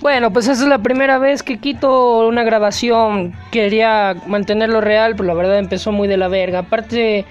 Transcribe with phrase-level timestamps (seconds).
[0.00, 3.34] Bueno, pues esa es la primera vez que quito una grabación.
[3.50, 6.60] Quería mantenerlo real, pero la verdad empezó muy de la verga.
[6.60, 7.24] Aparte,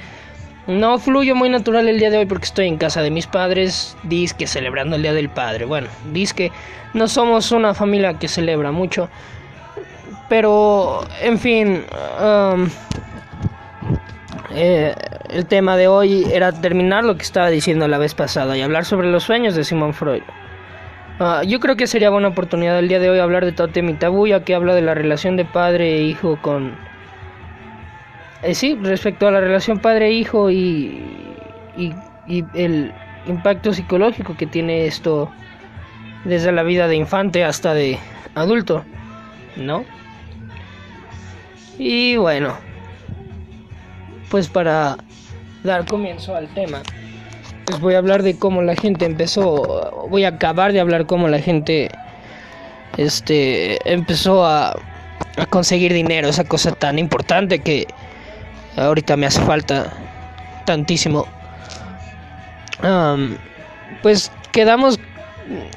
[0.68, 3.96] no fluyo muy natural el día de hoy porque estoy en casa de mis padres,
[4.04, 5.66] disque celebrando el Día del Padre.
[5.66, 6.52] Bueno, disque
[6.94, 9.10] no somos una familia que celebra mucho.
[10.28, 11.84] Pero, en fin,
[12.20, 12.68] um,
[14.56, 14.96] eh,
[15.30, 18.86] el tema de hoy era terminar lo que estaba diciendo la vez pasada y hablar
[18.86, 20.24] sobre los sueños de Simon Freud.
[21.20, 23.94] Uh, yo creo que sería buena oportunidad el día de hoy hablar de Totem y
[23.94, 26.76] Tabú, ya que habla de la relación de padre e hijo con
[28.46, 31.02] eh, sí, respecto a la relación padre-hijo y,
[31.76, 31.94] y,
[32.28, 32.94] y, el
[33.26, 35.32] impacto psicológico que tiene esto
[36.26, 37.98] desde la vida de infante hasta de
[38.36, 38.86] adulto,
[39.56, 39.84] ¿no?
[41.80, 42.56] Y bueno,
[44.30, 44.98] pues para
[45.64, 46.84] dar comienzo al tema,
[47.66, 51.28] pues voy a hablar de cómo la gente empezó, voy a acabar de hablar cómo
[51.28, 51.90] la gente
[52.98, 54.78] este empezó a,
[55.50, 57.88] conseguir dinero, esa cosa tan importante que
[58.78, 59.92] ahorita me hace falta
[60.66, 61.26] tantísimo.
[64.02, 65.00] Pues quedamos,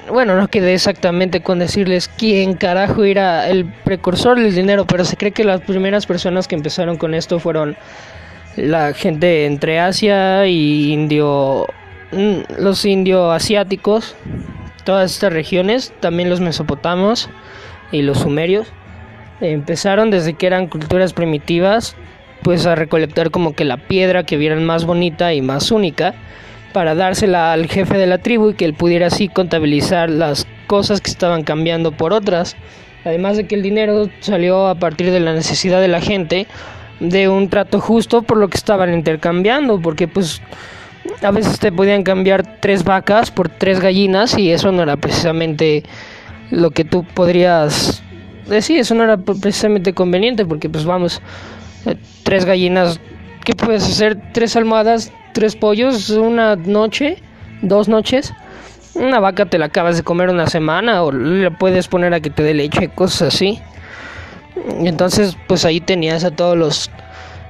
[0.08, 5.16] bueno, no quedé exactamente con decirles quién carajo era el precursor del dinero, pero se
[5.16, 7.76] cree que las primeras personas que empezaron con esto fueron
[8.56, 11.66] la gente entre Asia y indio,
[12.10, 14.16] los indio asiáticos,
[14.84, 17.28] todas estas regiones, también los mesopotamos
[17.92, 18.68] y los sumerios.
[19.40, 21.94] Empezaron desde que eran culturas primitivas,
[22.42, 26.14] pues a recolectar como que la piedra que vieran más bonita y más única
[26.72, 31.00] para dársela al jefe de la tribu y que él pudiera así contabilizar las cosas
[31.00, 32.56] que estaban cambiando por otras.
[33.04, 36.46] Además de que el dinero salió a partir de la necesidad de la gente
[37.00, 40.42] de un trato justo por lo que estaban intercambiando, porque pues
[41.22, 45.82] a veces te podían cambiar tres vacas por tres gallinas y eso no era precisamente
[46.50, 48.02] lo que tú podrías
[48.48, 51.20] decir, eso no era precisamente conveniente porque pues vamos,
[52.22, 53.00] tres gallinas,
[53.44, 54.18] ¿qué puedes hacer?
[54.32, 57.22] Tres almohadas, tres pollos, una noche,
[57.62, 58.32] dos noches.
[58.94, 62.30] Una vaca te la acabas de comer una semana o le puedes poner a que
[62.30, 63.60] te dé leche, cosas así.
[64.80, 66.90] Entonces, pues ahí tenías a todos los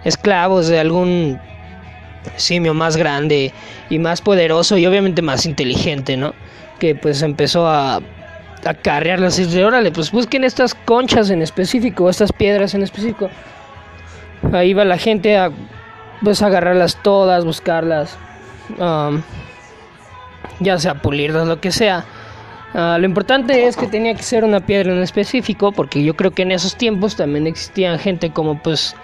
[0.05, 1.41] esclavos de algún
[2.37, 3.53] simio más grande
[3.91, 6.35] y más poderoso y obviamente más inteligente, ¿no?
[6.79, 8.01] Que pues empezó a
[8.65, 13.31] acarrearlas y de órale, pues busquen estas conchas en específico, estas piedras en específico.
[14.53, 15.51] Ahí va la gente a
[16.23, 18.17] pues agarrarlas todas, buscarlas,
[20.61, 22.05] ya sea pulirlas, lo que sea.
[22.75, 26.33] Uh, lo importante es que tenía que ser una piedra en específico, porque yo creo
[26.33, 28.95] que en esos tiempos también existían gente como pues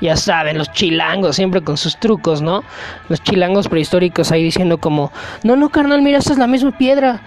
[0.00, 2.62] ya saben, los chilangos, siempre con sus trucos, ¿no?
[3.08, 5.12] Los chilangos prehistóricos ahí diciendo como,
[5.42, 7.22] no, no, carnal, mira, esta es la misma piedra.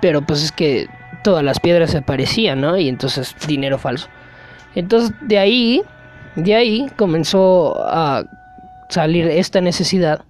[0.00, 0.88] Pero pues es que
[1.22, 2.78] todas las piedras se parecían, ¿no?
[2.78, 4.08] Y entonces dinero falso.
[4.74, 5.82] Entonces de ahí,
[6.36, 8.24] de ahí comenzó a
[8.88, 10.24] salir esta necesidad,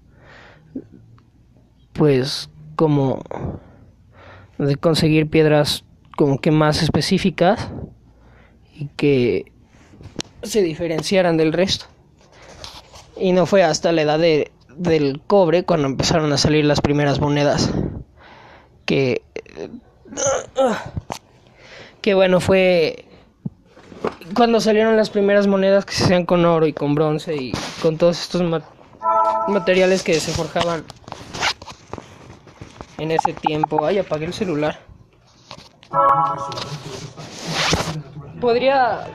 [1.92, 3.22] pues como
[4.58, 5.84] de conseguir piedras
[6.16, 7.70] como que más específicas
[8.74, 9.52] y que
[10.42, 11.86] se diferenciaran del resto.
[13.16, 17.20] Y no fue hasta la edad de, del cobre cuando empezaron a salir las primeras
[17.20, 17.70] monedas.
[18.84, 19.22] Que.
[22.00, 23.04] Que bueno, fue.
[24.34, 27.98] Cuando salieron las primeras monedas que se hacían con oro y con bronce y con
[27.98, 28.42] todos estos
[29.48, 30.84] materiales que se forjaban
[32.98, 33.84] en ese tiempo.
[33.84, 34.78] Ay, apagué el celular.
[38.40, 39.06] Podría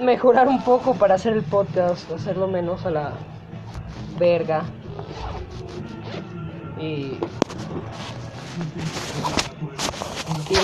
[0.00, 3.12] mejorar un poco para hacer el podcast, hacerlo menos a la
[4.18, 4.64] verga.
[6.78, 7.18] Y,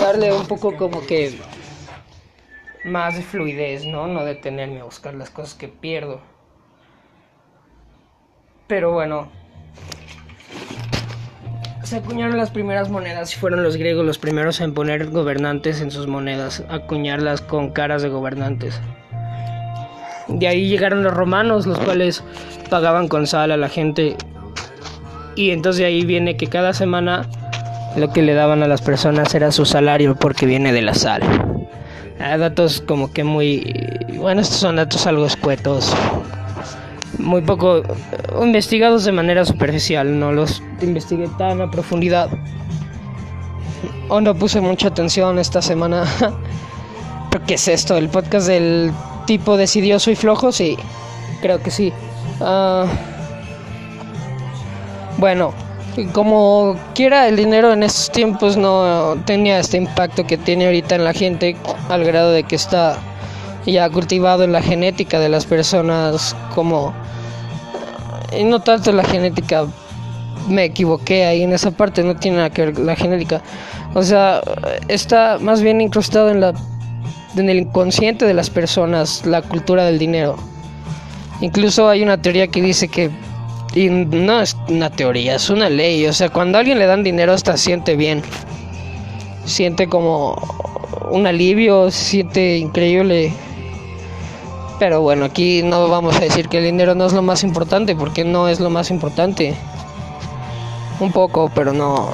[0.01, 1.39] darle un poco como que
[2.85, 4.07] más de fluidez, ¿no?
[4.09, 6.21] No detenerme a buscar las cosas que pierdo.
[8.67, 9.29] Pero bueno,
[11.85, 15.91] se acuñaron las primeras monedas y fueron los griegos los primeros en poner gobernantes en
[15.91, 18.81] sus monedas, acuñarlas con caras de gobernantes.
[20.35, 22.23] De ahí llegaron los romanos, los cuales
[22.71, 24.17] pagaban con sal a la gente.
[25.37, 27.29] Y entonces de ahí viene que cada semana
[27.97, 31.23] lo que le daban a las personas era su salario porque viene de la sal.
[32.21, 33.75] Ah, datos como que muy...
[34.17, 35.93] Bueno, estos son datos algo escuetos.
[37.19, 37.83] Muy poco
[38.41, 40.19] investigados de manera superficial.
[40.19, 42.31] No los investigué tan a profundidad.
[44.09, 46.05] O no puse mucha atención esta semana.
[47.47, 47.97] ¿Qué es esto?
[47.97, 48.93] El podcast del
[49.27, 50.77] tipo decidioso y flojo, sí,
[51.41, 51.93] creo que sí.
[52.41, 52.87] Uh,
[55.19, 55.53] bueno,
[56.13, 61.05] como quiera el dinero en esos tiempos no tenía este impacto que tiene ahorita en
[61.05, 61.57] la gente
[61.89, 62.99] al grado de que está
[63.67, 66.93] ya cultivado en la genética de las personas como
[68.37, 69.67] y no tanto la genética
[70.49, 73.43] me equivoqué ahí en esa parte no tiene nada que ver la genética
[73.95, 74.41] o sea
[74.89, 76.55] está más bien incrustado en la
[77.37, 80.37] en el inconsciente de las personas la cultura del dinero
[81.43, 83.11] incluso hay una teoría que dice que
[83.75, 86.07] no es una teoría, es una ley.
[86.07, 88.23] O sea, cuando a alguien le dan dinero hasta siente bien.
[89.45, 90.37] Siente como
[91.11, 93.33] un alivio, siente increíble.
[94.79, 97.95] Pero bueno, aquí no vamos a decir que el dinero no es lo más importante,
[97.95, 99.55] porque no es lo más importante.
[101.01, 102.11] Un poco, pero no,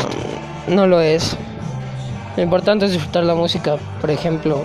[0.68, 1.36] no lo es.
[2.36, 4.62] Lo importante es disfrutar la música, por ejemplo.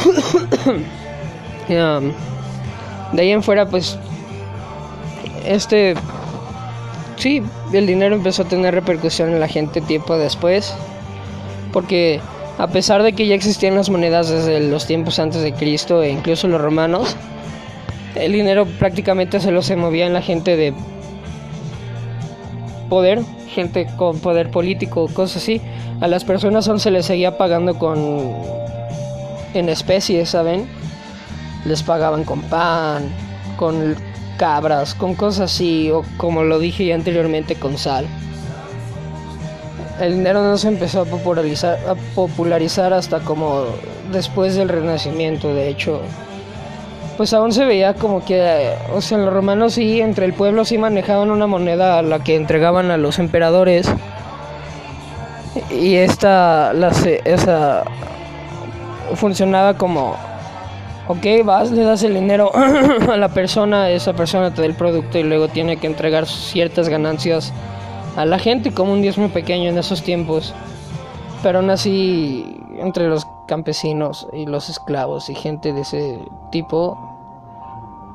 [1.68, 3.98] de ahí en fuera, pues
[5.44, 5.94] este,
[7.16, 7.42] sí,
[7.72, 10.74] el dinero empezó a tener repercusión en la gente tiempo después,
[11.72, 12.20] porque
[12.58, 16.10] a pesar de que ya existían las monedas desde los tiempos antes de Cristo e
[16.10, 17.16] incluso los romanos,
[18.14, 20.74] el dinero prácticamente se lo se movía en la gente de
[22.88, 25.60] poder, gente con poder político, cosas así.
[26.00, 28.34] A las personas aún se les seguía pagando con
[29.54, 30.68] en especies, ¿saben?
[31.64, 33.08] Les pagaban con pan,
[33.56, 33.96] con
[34.38, 38.06] cabras, con cosas así, o como lo dije ya anteriormente, con sal.
[40.00, 43.66] El dinero no se empezó a popularizar, a popularizar hasta como
[44.10, 46.00] después del Renacimiento, de hecho.
[47.18, 50.78] Pues aún se veía como que, o sea, los romanos sí, entre el pueblo sí
[50.78, 53.86] manejaban una moneda a la que entregaban a los emperadores.
[55.70, 56.92] Y esta, la,
[57.26, 57.84] esa,
[59.14, 60.16] funcionaba como
[61.10, 62.52] ok, vas, le das el dinero
[63.12, 66.88] a la persona, esa persona te da el producto y luego tiene que entregar ciertas
[66.88, 67.52] ganancias
[68.16, 70.54] a la gente como un diezmo pequeño en esos tiempos.
[71.42, 76.16] Pero aún así, entre los campesinos y los esclavos y gente de ese
[76.52, 76.96] tipo,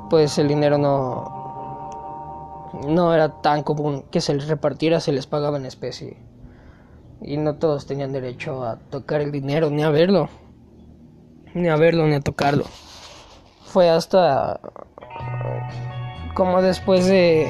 [0.09, 5.57] pues el dinero no, no era tan común que se les repartiera, se les pagaba
[5.57, 6.15] en especie.
[7.21, 10.30] Y no todos tenían derecho a tocar el dinero ni a verlo.
[11.56, 12.66] Ni a verlo ni a tocarlo.
[13.66, 14.60] Fue hasta
[16.34, 17.48] como después de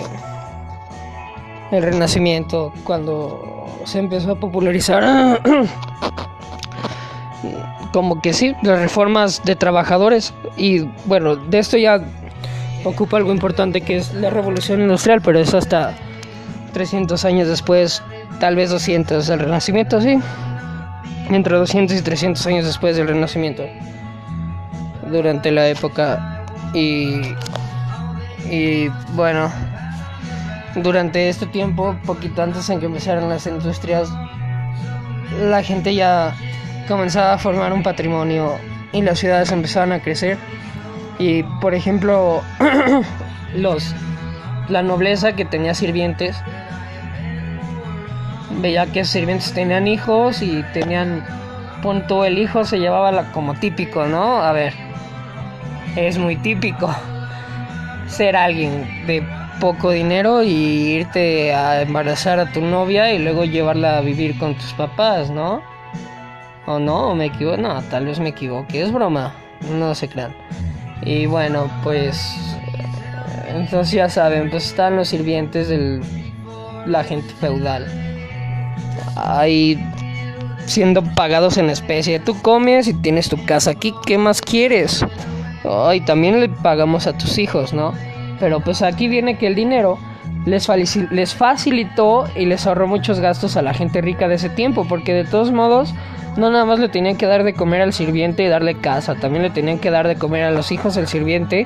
[1.72, 5.42] el renacimiento cuando se empezó a popularizar
[7.94, 10.36] como que sí las reformas de trabajadores.
[10.56, 12.00] Y bueno de esto ya
[12.84, 15.96] ocupa algo importante que es la revolución industrial pero es hasta
[16.74, 18.04] 300 años después
[18.40, 20.20] tal vez 200 del renacimiento sí.
[21.32, 23.64] Entre 200 y 300 años después del renacimiento
[25.12, 27.22] durante la época y,
[28.50, 29.52] y bueno,
[30.76, 34.10] durante este tiempo, poquito antes en que empezaran las industrias,
[35.42, 36.36] la gente ya
[36.88, 38.58] comenzaba a formar un patrimonio
[38.92, 40.38] y las ciudades empezaban a crecer.
[41.18, 42.42] Y por ejemplo,
[43.56, 43.96] los
[44.70, 46.36] la nobleza que tenía sirvientes
[48.62, 51.24] veía que sirvientes tenían hijos y tenían
[51.86, 54.42] punto el hijo se llevaba como típico, ¿no?
[54.42, 54.74] A ver,
[55.96, 56.90] es muy típico
[58.08, 59.24] ser alguien de
[59.60, 64.56] poco dinero y irte a embarazar a tu novia y luego llevarla a vivir con
[64.56, 65.62] tus papás, ¿no?
[66.66, 67.12] ¿O no?
[67.12, 67.58] ¿O me equivoco?
[67.58, 69.36] No, tal vez me equivoque, es broma,
[69.70, 70.34] no se crean.
[71.04, 72.36] Y bueno, pues
[73.48, 76.02] entonces ya saben, pues están los sirvientes de
[76.88, 77.86] la gente feudal.
[79.16, 79.80] Ahí
[80.66, 82.20] siendo pagados en especie.
[82.20, 85.06] Tú comes y tienes tu casa aquí, ¿qué más quieres?
[85.96, 87.94] y también le pagamos a tus hijos, ¿no?
[88.40, 89.98] Pero pues aquí viene que el dinero
[90.46, 90.70] les,
[91.12, 95.14] les facilitó y les ahorró muchos gastos a la gente rica de ese tiempo, porque
[95.14, 95.94] de todos modos
[96.38, 99.44] no nada más le tenían que dar de comer al sirviente y darle casa, también
[99.44, 101.66] le tenían que dar de comer a los hijos del sirviente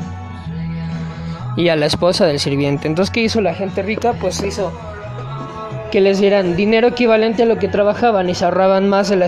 [1.57, 2.87] y a la esposa del sirviente.
[2.87, 4.13] Entonces, ¿qué hizo la gente rica?
[4.13, 4.71] Pues hizo
[5.89, 9.27] que les dieran dinero equivalente a lo que trabajaban y se ahorraban más de la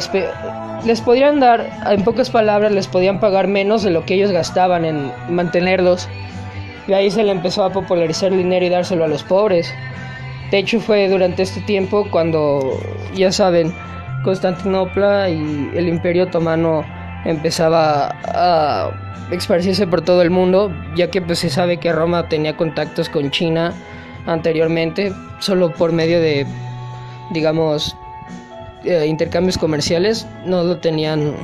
[0.86, 4.84] les podrían dar, en pocas palabras, les podían pagar menos de lo que ellos gastaban
[4.84, 6.10] en mantenerlos.
[6.88, 9.72] Y ahí se le empezó a popularizar el dinero y dárselo a los pobres.
[10.50, 12.80] De hecho, fue durante este tiempo cuando,
[13.14, 13.72] ya saben,
[14.24, 16.84] Constantinopla y el Imperio Otomano
[17.26, 18.90] empezaba a
[19.30, 23.30] esparcirse por todo el mundo, ya que pues se sabe que Roma tenía contactos con
[23.32, 23.72] China
[24.26, 26.46] anteriormente, solo por medio de,
[27.32, 27.96] digamos,
[28.84, 31.36] eh, intercambios comerciales no lo tenían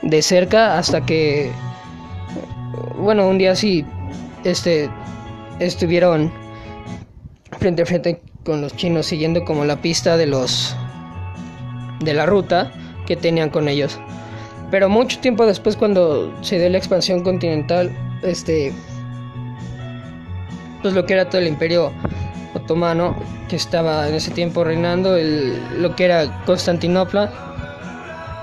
[0.00, 1.52] de cerca hasta que
[2.96, 3.84] bueno un día sí
[4.44, 4.88] este
[5.58, 6.32] estuvieron
[7.58, 10.74] frente a frente con los chinos siguiendo como la pista de los
[12.00, 12.72] de la ruta
[13.06, 14.00] que tenían con ellos.
[14.70, 17.90] Pero mucho tiempo después cuando se dio la expansión continental,
[18.22, 18.72] este
[20.82, 21.92] pues lo que era todo el imperio
[22.54, 23.16] otomano
[23.48, 27.30] que estaba en ese tiempo reinando, el, lo que era Constantinopla,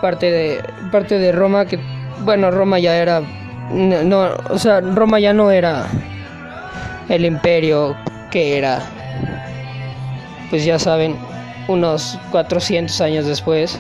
[0.02, 1.80] parte de parte de Roma que
[2.20, 3.22] bueno, Roma ya era
[3.72, 5.88] no, o sea, Roma ya no era
[7.10, 7.96] el imperio
[8.32, 8.82] que era
[10.50, 11.16] pues ya saben,
[11.68, 13.80] unos 400 años después,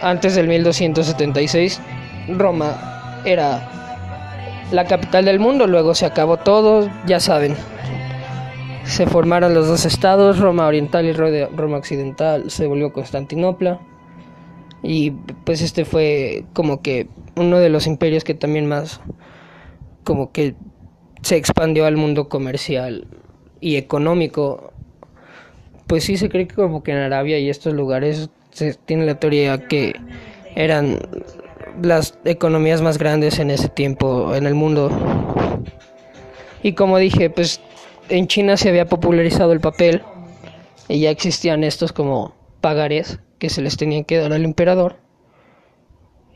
[0.00, 1.80] antes del 1276,
[2.28, 3.68] Roma era
[4.72, 7.56] la capital del mundo, luego se acabó todo, ya saben.
[8.84, 13.80] Se formaron los dos estados, Roma Oriental y Roma Occidental, se volvió Constantinopla.
[14.82, 15.12] Y
[15.44, 19.00] pues este fue como que uno de los imperios que también más
[20.04, 20.54] como que
[21.22, 23.06] se expandió al mundo comercial
[23.60, 24.72] y económico.
[25.86, 29.18] Pues sí se cree que como que en Arabia y estos lugares se tiene la
[29.18, 29.94] teoría que
[30.54, 30.98] eran
[31.82, 34.90] las economías más grandes en ese tiempo en el mundo.
[36.62, 37.60] Y como dije, pues
[38.08, 40.02] en China se había popularizado el papel
[40.88, 44.96] y ya existían estos como pagares que se les tenían que dar al emperador.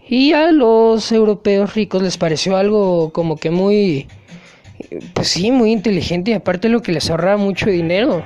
[0.09, 4.09] Y a los europeos ricos les pareció algo como que muy,
[5.13, 8.23] pues sí, muy inteligente y aparte lo que les ahorraba mucho dinero.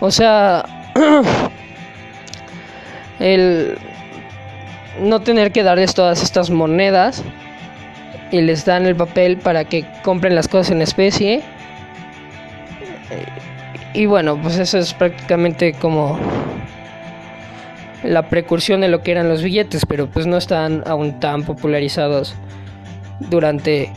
[0.00, 0.92] O sea,
[3.18, 3.78] el
[5.00, 7.22] no tener que darles todas estas monedas
[8.30, 11.42] y les dan el papel para que compren las cosas en especie.
[13.92, 16.18] Y bueno, pues eso es prácticamente como
[18.04, 22.34] la precursión de lo que eran los billetes, pero pues no están aún tan popularizados
[23.18, 23.92] durante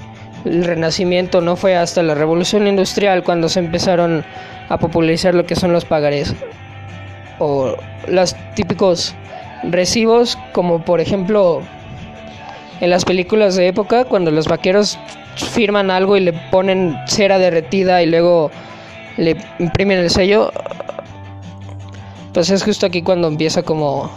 [0.45, 4.25] el Renacimiento, no fue hasta la Revolución Industrial cuando se empezaron
[4.67, 6.35] a popularizar lo que son los pagarés
[7.39, 7.75] o
[8.07, 9.15] los típicos
[9.63, 11.61] recibos como por ejemplo
[12.81, 14.99] en las películas de época cuando los vaqueros
[15.35, 18.51] firman algo y le ponen cera derretida y luego
[19.17, 20.51] le imprimen el sello
[22.33, 24.09] pues es justo aquí cuando empieza como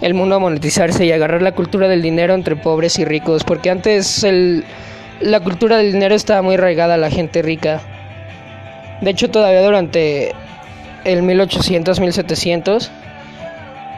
[0.00, 3.70] el mundo a monetizarse y agarrar la cultura del dinero entre pobres y ricos porque
[3.70, 4.64] antes el,
[5.20, 7.80] la cultura del dinero estaba muy arraigada a la gente rica.
[9.00, 10.32] De hecho todavía durante
[11.04, 12.90] el 1800 1700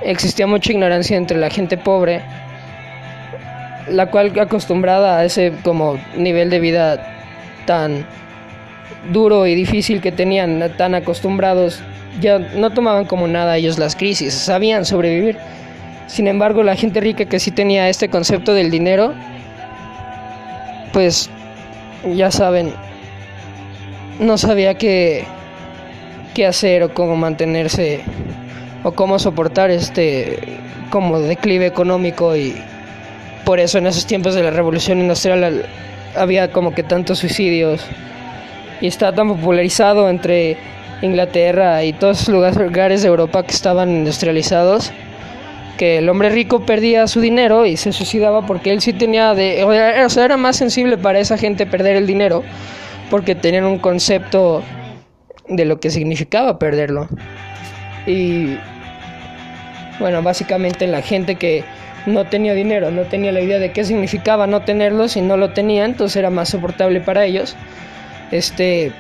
[0.05, 2.23] existía mucha ignorancia entre la gente pobre,
[3.89, 7.15] la cual acostumbrada a ese como nivel de vida
[7.67, 8.07] tan
[9.13, 11.83] duro y difícil que tenían, tan acostumbrados,
[12.21, 15.37] ya no tomaban como nada ellos las crisis, sabían sobrevivir.
[16.07, 19.15] Sin embargo, la gente rica que sí tenía este concepto del dinero,
[20.93, 21.31] pues
[22.15, 22.73] ya saben,
[24.21, 25.25] no sabía qué,
[26.35, 28.03] qué hacer o cómo mantenerse
[28.85, 30.39] o cómo soportar este
[30.91, 32.55] como declive económico y
[33.45, 35.67] por eso en esos tiempos de la revolución industrial
[36.15, 37.85] había como que tantos suicidios
[38.81, 40.57] y está tan popularizado entre
[41.03, 44.93] Inglaterra y todos los lugares de Europa que estaban industrializados
[45.77, 49.65] que el hombre rico perdía su dinero y se suicidaba porque él sí tenía de
[49.65, 52.45] o sea era más sensible para esa gente perder el dinero
[53.11, 54.63] porque tenían un concepto
[55.49, 57.09] de lo que significaba perderlo.
[58.07, 58.57] Y
[59.99, 61.65] bueno, básicamente la gente que
[62.07, 65.51] no tenía dinero, no tenía la idea de qué significaba no tenerlo, si no lo
[65.51, 67.57] tenía, entonces era más soportable para ellos.
[68.31, 68.93] Este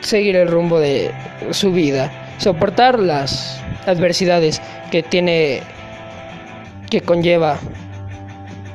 [0.00, 1.12] seguir el rumbo de
[1.50, 5.62] su vida, soportar las adversidades que tiene
[6.90, 7.58] que conlleva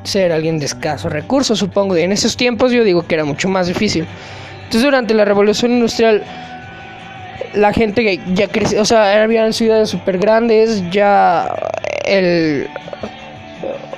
[0.03, 1.97] ser alguien de escasos recursos, supongo.
[1.97, 4.07] Y en esos tiempos yo digo que era mucho más difícil.
[4.63, 6.23] Entonces durante la revolución industrial
[7.53, 11.53] la gente ya creció, o sea, habían ciudades súper grandes, ya
[12.05, 12.67] el...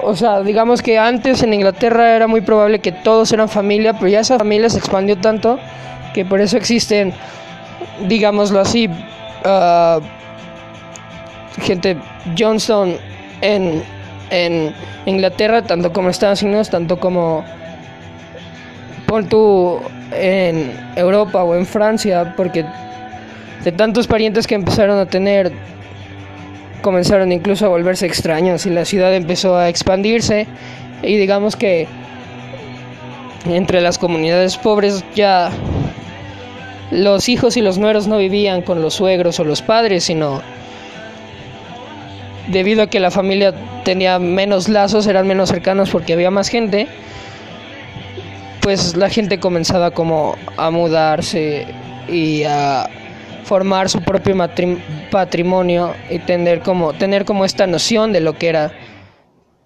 [0.01, 4.07] O sea, digamos que antes en Inglaterra era muy probable que todos eran familia, pero
[4.07, 5.59] ya esa familia se expandió tanto
[6.13, 7.13] que por eso existen,
[8.07, 10.01] digámoslo así, uh,
[11.61, 11.97] gente
[12.37, 12.95] Johnston
[13.41, 13.83] en,
[14.29, 14.73] en
[15.05, 17.43] Inglaterra, tanto como Estados Unidos, tanto como
[19.05, 19.27] pon
[20.11, 22.65] en Europa o en Francia, porque
[23.63, 25.51] de tantos parientes que empezaron a tener,
[26.81, 30.47] comenzaron incluso a volverse extraños y la ciudad empezó a expandirse.
[31.01, 31.87] Y digamos que
[33.45, 35.51] entre las comunidades pobres ya
[36.91, 40.41] los hijos y los nueros no vivían con los suegros o los padres, sino
[42.47, 46.87] debido a que la familia tenía menos lazos, eran menos cercanos porque había más gente,
[48.61, 51.67] pues la gente comenzaba como a mudarse
[52.07, 52.89] y a
[53.49, 54.35] formar su propio
[55.09, 58.71] patrimonio y tener como tener como esta noción de lo que era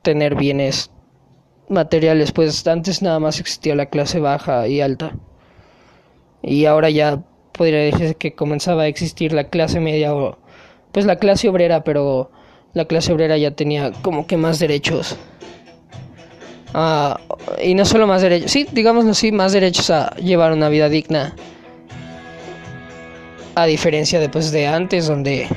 [0.02, 0.90] tener bienes
[1.68, 5.12] materiales pues antes nada más existía la clase baja y alta.
[6.42, 10.38] Y ahora ya podría decirse que comenzaba a existir la clase media o
[10.94, 12.32] pues la clase obrera pero
[12.72, 15.18] la clase obrera ya tenía como que más derechos.
[16.74, 17.20] Ah,
[17.62, 21.36] y no solo más derechos sí digámoslo así más derechos a llevar una vida digna
[23.56, 25.48] a diferencia de, pues, de antes, donde,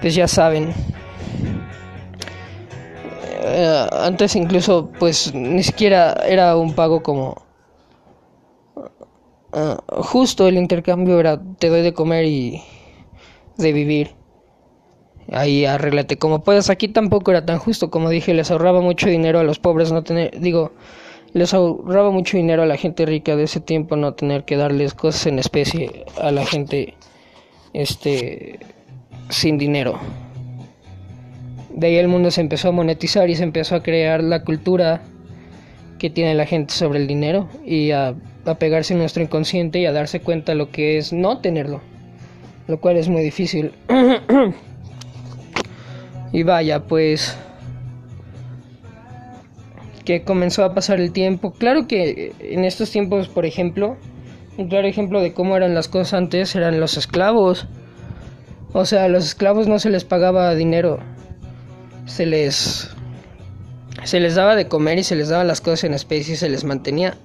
[0.00, 0.74] pues ya saben,
[3.42, 7.46] eh, antes incluso, pues ni siquiera era un pago como
[9.56, 12.62] eh, justo, el intercambio era te doy de comer y
[13.56, 14.10] de vivir.
[15.32, 16.70] Ahí arréglate como puedas.
[16.70, 20.02] Aquí tampoco era tan justo, como dije, les ahorraba mucho dinero a los pobres no
[20.04, 20.72] tener, digo,
[21.32, 24.94] les ahorraba mucho dinero a la gente rica de ese tiempo no tener que darles
[24.94, 26.94] cosas en especie a la gente
[27.72, 28.58] este
[29.28, 29.98] sin dinero.
[31.70, 35.02] De ahí el mundo se empezó a monetizar y se empezó a crear la cultura
[35.98, 38.14] que tiene la gente sobre el dinero y a,
[38.44, 41.80] a pegarse en nuestro inconsciente y a darse cuenta lo que es no tenerlo,
[42.66, 43.72] lo cual es muy difícil.
[46.32, 47.36] y vaya, pues
[50.06, 51.52] que comenzó a pasar el tiempo.
[51.52, 53.98] Claro que en estos tiempos, por ejemplo,
[54.56, 57.66] un claro ejemplo de cómo eran las cosas antes eran los esclavos.
[58.72, 61.00] O sea, a los esclavos no se les pagaba dinero.
[62.06, 62.88] Se les
[64.04, 66.48] se les daba de comer y se les daba las cosas en especie y se
[66.48, 67.16] les mantenía.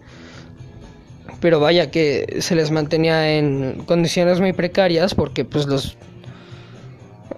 [1.40, 5.98] Pero vaya que se les mantenía en condiciones muy precarias porque pues los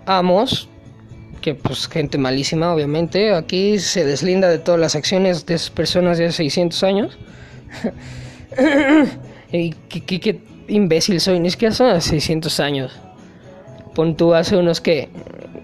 [0.05, 0.69] amos
[1.43, 3.35] que pues gente malísima, obviamente.
[3.35, 7.17] Aquí se deslinda de todas las acciones de esas personas de hace 600 años.
[9.51, 12.99] y qué, imbécil soy, ni siquiera son hace 600 años.
[13.93, 15.09] Pon tú hace unos que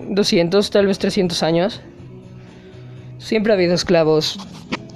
[0.10, 1.82] 200, tal vez 300 años.
[3.18, 4.38] Siempre ha habido esclavos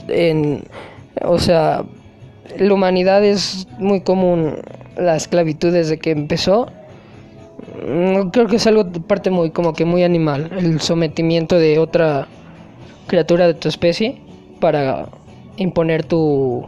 [0.10, 0.66] en
[1.22, 1.86] o sea,
[2.58, 4.58] la humanidad es muy común
[4.98, 6.70] la esclavitud desde que empezó
[8.32, 12.28] creo que es algo parte muy como que muy animal, el sometimiento de otra
[13.08, 14.22] criatura de tu especie
[14.60, 15.08] para
[15.58, 16.66] imponer tu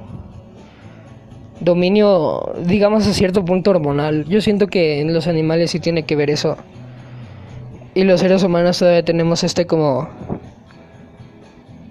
[1.59, 4.25] dominio, digamos a cierto punto hormonal.
[4.25, 6.57] Yo siento que en los animales sí tiene que ver eso.
[7.93, 10.09] Y los seres humanos todavía tenemos este como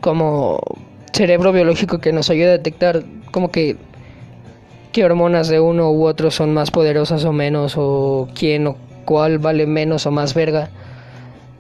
[0.01, 0.61] como
[1.13, 3.77] cerebro biológico que nos ayuda a detectar como que
[4.93, 9.39] qué hormonas de uno u otro son más poderosas o menos o quién o cuál
[9.39, 10.71] vale menos o más verga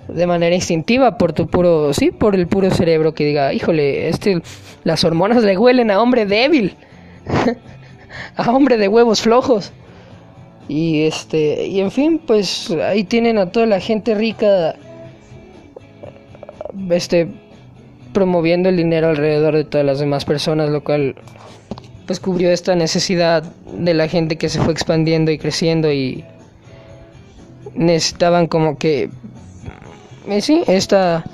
[0.08, 4.42] de manera instintiva por tu puro, sí, por el puro cerebro que diga, híjole, este,
[4.84, 6.74] las hormonas le huelen a hombre débil,
[8.36, 9.72] a hombre de huevos flojos.
[10.68, 14.76] Y este, y en fin, pues ahí tienen a toda la gente rica,
[16.90, 17.28] este,
[18.12, 21.16] promoviendo el dinero alrededor de todas las demás personas, lo cual,
[22.06, 26.24] pues cubrió esta necesidad de la gente que se fue expandiendo y creciendo y
[27.74, 29.10] necesitaban como que
[30.28, 31.24] eh, sí, está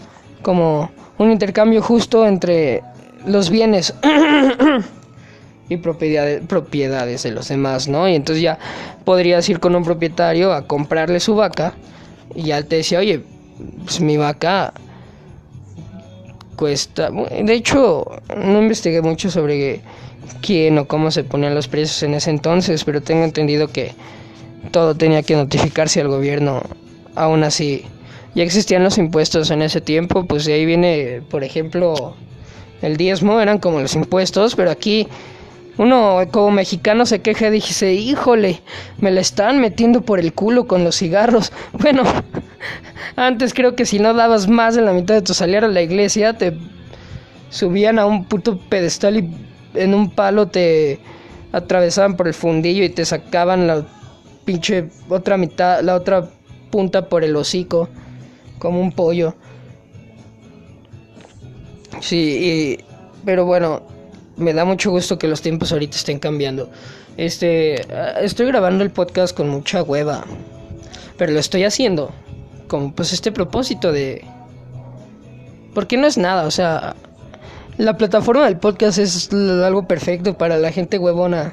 [0.43, 2.83] como un intercambio justo entre
[3.27, 3.95] los bienes
[5.69, 8.09] y propiedades, propiedades de los demás, ¿no?
[8.09, 8.59] Y entonces ya
[9.05, 11.75] podrías ir con un propietario a comprarle su vaca
[12.35, 13.23] y ya te decía, oye,
[13.85, 14.73] pues mi vaca
[16.57, 17.11] cuesta...
[17.11, 19.83] De hecho, no investigué mucho sobre
[20.41, 23.95] quién o cómo se ponían los precios en ese entonces, pero tengo entendido que
[24.71, 26.63] todo tenía que notificarse al gobierno.
[27.15, 27.85] Aún así,
[28.35, 32.15] ya existían los impuestos en ese tiempo, pues de ahí viene, por ejemplo,
[32.83, 35.09] el diezmo, eran como los impuestos, pero aquí
[35.79, 38.61] uno como mexicano se queja y dice, híjole,
[38.99, 41.53] me la están metiendo por el culo con los cigarros.
[41.73, 42.03] Bueno,
[43.17, 45.83] antes creo que si no dabas más de la mitad de tu salario a la
[45.83, 46.57] iglesia, te
[47.49, 49.31] subían a un puto pedestal y
[49.75, 51.01] en un palo te
[51.53, 53.87] atravesaban por el fundillo y te sacaban la
[54.45, 56.29] pinche otra mitad, la otra
[56.71, 57.89] punta por el hocico,
[58.59, 59.35] como un pollo.
[62.01, 62.79] Sí,
[63.25, 63.83] pero bueno,
[64.37, 66.71] me da mucho gusto que los tiempos ahorita estén cambiando.
[67.17, 70.25] Este, ah, estoy grabando el podcast con mucha hueva,
[71.19, 72.11] pero lo estoy haciendo
[72.69, 74.25] como pues este propósito de
[75.75, 76.95] porque no es nada, o sea,
[77.77, 81.53] la plataforma del podcast es algo perfecto para la gente huevona.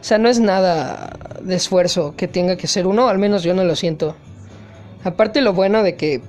[0.00, 1.10] O sea, no es nada
[1.42, 4.14] de esfuerzo que tenga que ser uno, al menos yo no lo siento.
[5.04, 6.20] Aparte lo bueno de que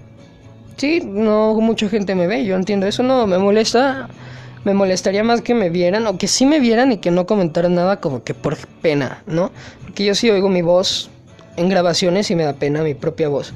[0.78, 4.10] sí, no mucha gente me ve, yo entiendo eso, no me molesta
[4.64, 7.76] me molestaría más que me vieran o que sí me vieran y que no comentaran
[7.76, 9.52] nada como que por pena, ¿no?
[9.84, 11.10] Porque yo sí oigo mi voz
[11.56, 13.54] en grabaciones y me da pena mi propia voz.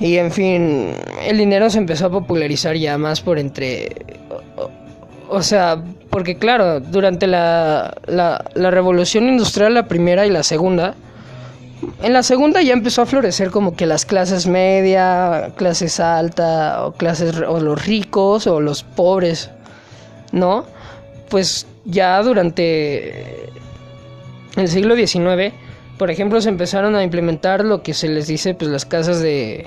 [0.00, 0.92] Y en fin,
[1.24, 3.94] el dinero se empezó a popularizar ya más por entre...
[5.28, 10.94] O, sea, porque claro, durante la, la, revolución industrial, la primera y la segunda,
[12.02, 16.92] en la segunda ya empezó a florecer como que las clases media, clases alta, o
[16.92, 19.50] clases o los ricos o los pobres,
[20.32, 20.64] ¿no?
[21.28, 23.50] Pues ya durante
[24.56, 25.52] el siglo XIX,
[25.98, 29.66] por ejemplo, se empezaron a implementar lo que se les dice pues las casas de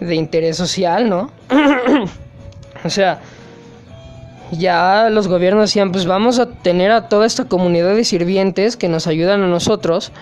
[0.00, 1.30] de interés social, ¿no?
[2.84, 3.20] o sea,
[4.52, 8.88] ya los gobiernos decían, pues vamos a tener a toda esta comunidad de sirvientes que
[8.88, 10.12] nos ayudan a nosotros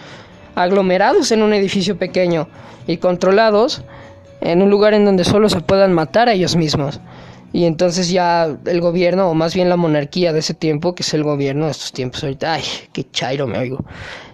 [0.55, 2.49] aglomerados en un edificio pequeño
[2.87, 3.83] y controlados
[4.41, 7.01] en un lugar en donde solo se puedan matar a ellos mismos.
[7.53, 11.15] Y entonces ya el gobierno, o más bien la monarquía de ese tiempo, que es
[11.15, 12.63] el gobierno de estos tiempos ahorita, ay,
[12.93, 13.85] qué chairo me oigo.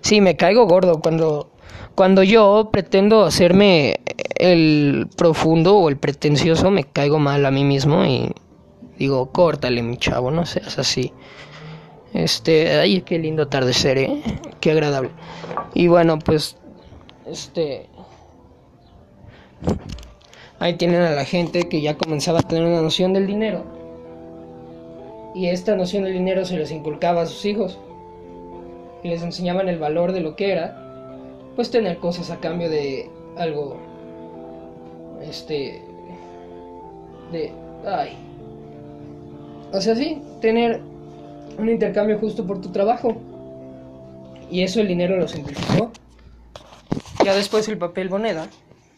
[0.01, 1.51] Sí, me caigo gordo cuando,
[1.95, 4.01] cuando yo pretendo hacerme
[4.37, 8.33] el profundo o el pretencioso, me caigo mal a mí mismo y
[8.99, 11.13] digo, córtale mi chavo, no seas así.
[12.15, 14.23] Este, ay, qué lindo atardecer, ¿eh?
[14.61, 15.11] Qué agradable.
[15.75, 16.57] Y bueno, pues,
[17.27, 17.87] este...
[20.59, 23.65] Ahí tienen a la gente que ya comenzaba a tener una noción del dinero.
[25.35, 27.79] Y esta noción del dinero se les inculcaba a sus hijos.
[29.03, 30.79] Y les enseñaban el valor de lo que era.
[31.57, 33.77] Pues tener cosas a cambio de algo.
[35.23, 35.83] Este...
[37.33, 37.53] De...
[37.87, 38.17] Ay.
[39.73, 40.81] O sea, sí, tener
[41.59, 43.17] un intercambio justo por tu trabajo.
[44.51, 45.91] Y eso el dinero lo simplificó.
[47.25, 48.49] Ya después el papel moneda,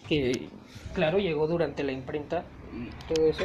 [0.09, 0.49] que
[0.95, 3.45] claro, llegó durante la imprenta y todo eso,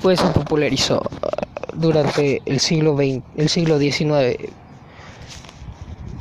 [0.00, 4.38] pues se popularizó uh, durante el siglo XX, el siglo XIX.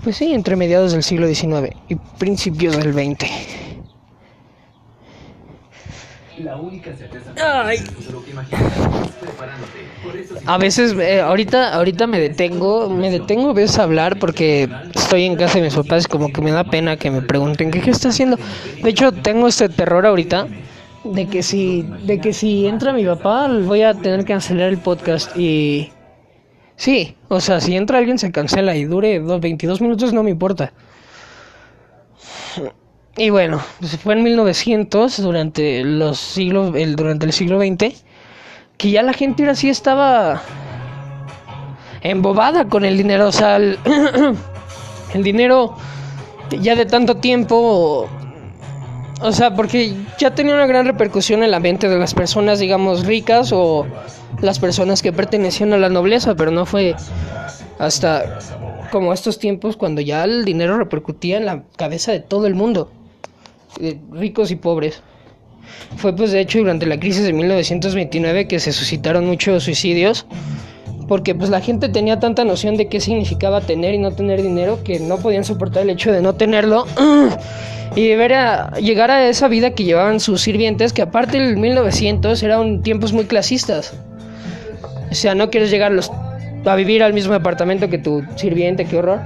[0.03, 3.64] Pues sí, entre mediados del siglo XIX y principios del XX.
[6.39, 7.79] La única certeza Ay.
[10.45, 15.25] A veces, eh, ahorita, ahorita me detengo, me detengo a veces a hablar porque estoy
[15.25, 17.81] en casa de mis papás y como que me da pena que me pregunten qué,
[17.81, 18.37] qué está haciendo.
[18.83, 20.47] De hecho, tengo este terror ahorita
[21.05, 24.79] de que si, de que si entra mi papá voy a tener que cancelar el
[24.79, 25.91] podcast y
[26.75, 30.73] sí, o sea, si entra alguien se cancela y dure 22 minutos no me importa.
[33.17, 38.03] Y bueno, pues fue en 1900, durante los siglos, el, durante el siglo XX,
[38.77, 40.41] que ya la gente ahora sí estaba
[42.01, 43.29] embobada con el dinero.
[43.29, 43.79] O sea, el,
[45.13, 45.77] el dinero
[46.59, 48.09] ya de tanto tiempo,
[49.21, 53.05] o sea, porque ya tenía una gran repercusión en la mente de las personas, digamos,
[53.05, 53.87] ricas o
[54.41, 56.97] las personas que pertenecían a la nobleza, pero no fue
[57.79, 58.39] hasta
[58.91, 62.91] como estos tiempos cuando ya el dinero repercutía en la cabeza de todo el mundo
[64.11, 65.01] ricos y pobres.
[65.97, 70.25] Fue pues de hecho durante la crisis de 1929 que se suscitaron muchos suicidios
[71.07, 74.83] porque pues la gente tenía tanta noción de qué significaba tener y no tener dinero
[74.83, 76.85] que no podían soportar el hecho de no tenerlo
[77.95, 82.41] y ver a, llegar a esa vida que llevaban sus sirvientes que aparte del 1900
[82.43, 83.93] eran tiempos muy clasistas
[85.11, 85.93] o sea no quieres llegar
[86.65, 89.21] a vivir al mismo departamento que tu sirviente qué horror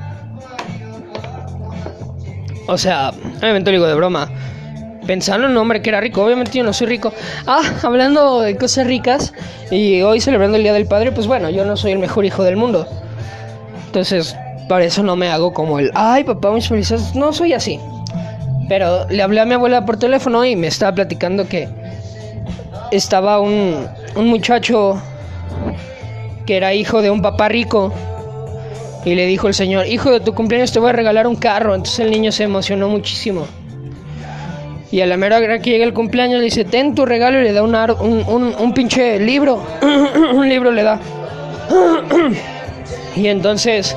[2.69, 4.29] o sea, obviamente lo digo de broma.
[5.07, 7.11] Pensando en un hombre que era rico, obviamente yo no soy rico.
[7.47, 9.33] Ah, hablando de cosas ricas
[9.71, 12.43] y hoy celebrando el Día del Padre, pues bueno, yo no soy el mejor hijo
[12.43, 12.87] del mundo.
[13.87, 17.15] Entonces, para eso no me hago como el, ay papá, mis felices.
[17.15, 17.79] No soy así.
[18.67, 21.67] Pero le hablé a mi abuela por teléfono y me estaba platicando que
[22.91, 25.01] estaba un, un muchacho
[26.45, 27.91] que era hijo de un papá rico
[29.05, 31.73] y le dijo el señor, hijo de tu cumpleaños te voy a regalar un carro.
[31.73, 33.47] Entonces el niño se emocionó muchísimo.
[34.91, 37.43] Y a la mera hora que llega el cumpleaños le dice, ten tu regalo y
[37.43, 39.63] le da un, un, un, pinche libro.
[40.33, 40.99] un libro le da.
[43.15, 43.95] y entonces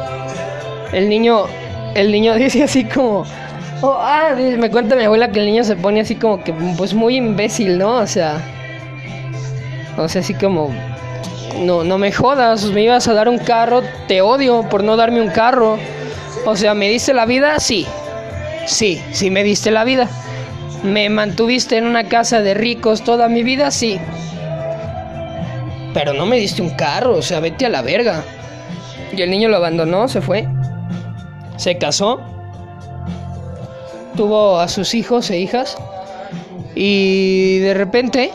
[0.93, 1.45] el niño,
[1.95, 3.25] el niño dice así como,
[3.81, 6.93] oh, ah, me cuenta mi abuela que el niño se pone así como que, pues
[6.93, 7.97] muy imbécil, ¿no?
[7.97, 8.41] O sea,
[9.97, 10.71] o sea, así como
[11.59, 15.21] no, no me jodas, me ibas a dar un carro, te odio por no darme
[15.21, 15.79] un carro.
[16.45, 17.61] O sea, ¿me diste la vida?
[17.61, 17.87] Sí,
[18.67, 20.09] sí, sí me diste la vida.
[20.83, 23.71] ¿Me mantuviste en una casa de ricos toda mi vida?
[23.71, 24.01] Sí.
[25.95, 28.25] Pero no me diste un carro, o sea, vete a la verga.
[29.17, 30.49] Y el niño lo abandonó, se fue.
[31.57, 32.21] Se casó.
[34.17, 35.77] Tuvo a sus hijos e hijas.
[36.75, 38.33] Y de repente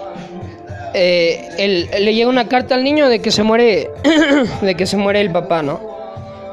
[0.93, 3.89] eh, él, le llega una carta al niño de que se muere,
[4.61, 5.79] de que se muere el papá, ¿no?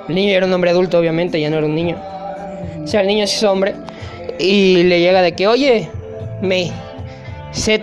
[0.09, 1.97] El niño era un hombre adulto, obviamente, ya no era un niño.
[2.83, 3.75] O sea, el niño sí es hombre.
[4.39, 5.89] Y le llega de que, oye,
[6.43, 6.71] me,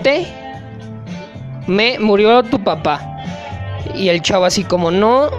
[0.03, 0.27] te
[1.67, 3.01] me murió tu papá.
[3.95, 5.29] Y el chavo así como, no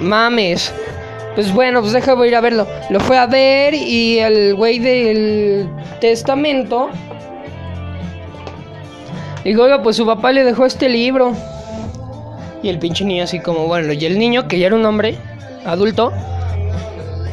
[0.00, 0.72] mames.
[1.34, 2.66] Pues bueno, pues a ir a verlo.
[2.90, 5.68] Lo fue a ver y el güey del
[6.00, 6.90] testamento
[9.46, 11.32] Digo, oiga, pues su papá le dejó este libro.
[12.64, 15.16] Y el pinche niño así como, bueno, y el niño, que ya era un hombre
[15.64, 16.12] adulto,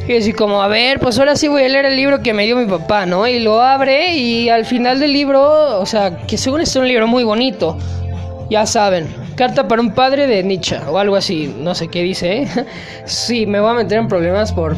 [0.06, 2.44] y así como, a ver, pues ahora sí voy a leer el libro que me
[2.44, 3.26] dio mi papá, ¿no?
[3.26, 7.08] Y lo abre y al final del libro, o sea, que según es un libro
[7.08, 7.76] muy bonito,
[8.48, 12.42] ya saben, carta para un padre de Nietzsche o algo así, no sé qué dice,
[12.42, 12.48] ¿eh?
[13.06, 14.76] Sí, me voy a meter en problemas por,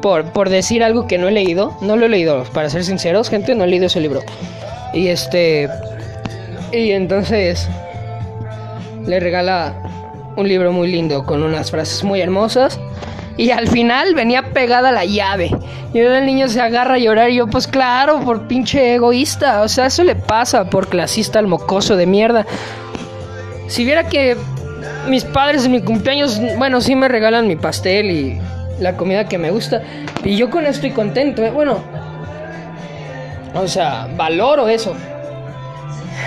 [0.00, 3.28] por, por decir algo que no he leído, no lo he leído, para ser sinceros,
[3.28, 4.20] gente, no he leído ese libro.
[4.94, 5.68] Y este,
[6.72, 7.68] y entonces
[9.06, 9.74] le regala
[10.36, 12.78] un libro muy lindo con unas frases muy hermosas.
[13.36, 15.50] Y al final venía pegada la llave.
[15.94, 17.30] Y el niño se agarra a llorar.
[17.30, 19.62] Y yo, pues claro, por pinche egoísta.
[19.62, 22.46] O sea, eso le pasa por clasista al mocoso de mierda.
[23.66, 24.36] Si viera que
[25.08, 28.38] mis padres en mi cumpleaños, bueno, sí me regalan mi pastel y
[28.78, 29.82] la comida que me gusta.
[30.22, 31.42] Y yo con esto estoy contento.
[31.42, 31.50] ¿eh?
[31.50, 31.78] Bueno,
[33.54, 34.94] o sea, valoro eso.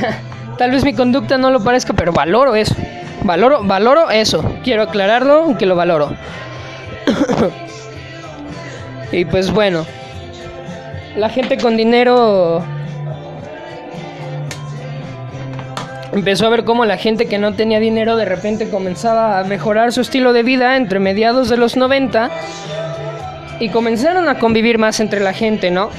[0.57, 2.75] Tal vez mi conducta no lo parezca, pero valoro eso.
[3.23, 4.43] Valoro, valoro eso.
[4.63, 6.13] Quiero aclararlo, que lo valoro.
[9.11, 9.85] y pues bueno,
[11.15, 12.63] la gente con dinero
[16.11, 19.91] empezó a ver cómo la gente que no tenía dinero de repente comenzaba a mejorar
[19.91, 22.29] su estilo de vida entre mediados de los 90
[23.59, 25.89] y comenzaron a convivir más entre la gente, ¿no?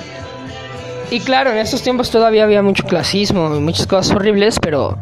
[1.11, 4.99] Y claro, en estos tiempos todavía había mucho clasismo y muchas cosas horribles, pero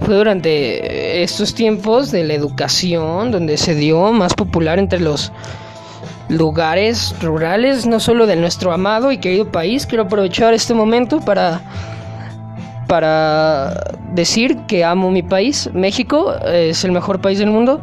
[0.00, 5.30] fue durante estos tiempos de la educación donde se dio más popular entre los
[6.28, 9.86] lugares rurales, no solo de nuestro amado y querido país.
[9.86, 11.60] Quiero aprovechar este momento para
[12.86, 15.70] para decir que amo mi país.
[15.72, 17.80] México es el mejor país del mundo.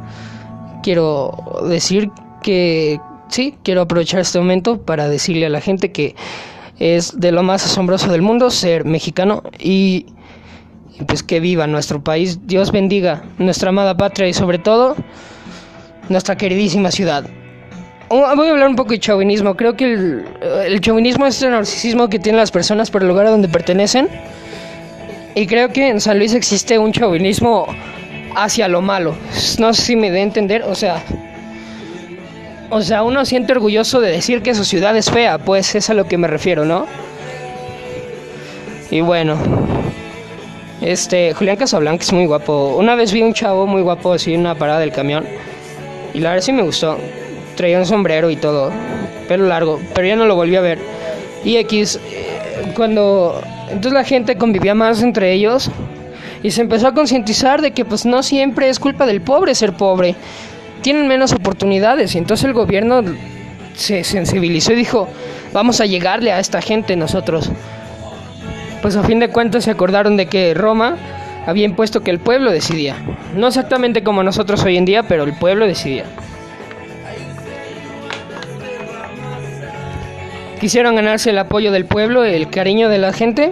[0.84, 2.12] Quiero decir
[2.44, 6.16] que sí, quiero aprovechar este momento para decirle a la gente que
[6.80, 10.08] es de lo más asombroso del mundo ser mexicano y,
[11.08, 12.48] pues que viva nuestro país.
[12.48, 14.96] Dios bendiga nuestra amada patria y sobre todo
[16.10, 17.26] nuestra queridísima ciudad.
[18.10, 19.56] Oh, voy a hablar un poco de chauvinismo.
[19.56, 20.22] Creo que
[20.66, 24.08] el, chauvinismo es el narcisismo que tienen las personas por el lugar a donde pertenecen.
[25.36, 27.68] Y creo que en San Luis existe un chauvinismo
[28.36, 29.16] hacia lo malo.
[29.60, 30.63] No sé si me dé a entender.
[30.63, 31.04] O sea,
[32.69, 35.93] o sea, uno siente orgulloso de decir que su ciudad es fea, pues es a
[35.93, 36.86] lo que me refiero, ¿no?
[38.91, 39.38] Y bueno,
[40.82, 42.75] este, Julián Casablanca es muy guapo.
[42.77, 45.25] Una vez vi un chavo muy guapo así en una parada del camión.
[46.13, 46.97] Y la verdad sí me gustó.
[47.56, 48.71] Traía un sombrero y todo.
[49.27, 49.80] Pelo largo.
[49.93, 50.80] Pero ya no lo volví a ver.
[51.43, 51.99] Y X,
[52.75, 53.41] cuando...
[53.65, 55.69] Entonces la gente convivía más entre ellos.
[56.43, 59.73] Y se empezó a concientizar de que pues no siempre es culpa del pobre ser
[59.73, 60.15] pobre
[60.82, 63.04] tienen menos oportunidades y entonces el gobierno
[63.76, 65.08] se sensibilizó y dijo,
[65.54, 67.52] vamos a llegarle a esta gente nosotros.
[68.82, 70.98] Pues a fin de cuentas se acordaron de que Roma
[71.46, 72.96] había impuesto que el pueblo decidía.
[73.36, 76.06] No exactamente como nosotros hoy en día, pero el pueblo decidía.
[80.60, 83.52] Quisieron ganarse el apoyo del pueblo, el cariño de la gente.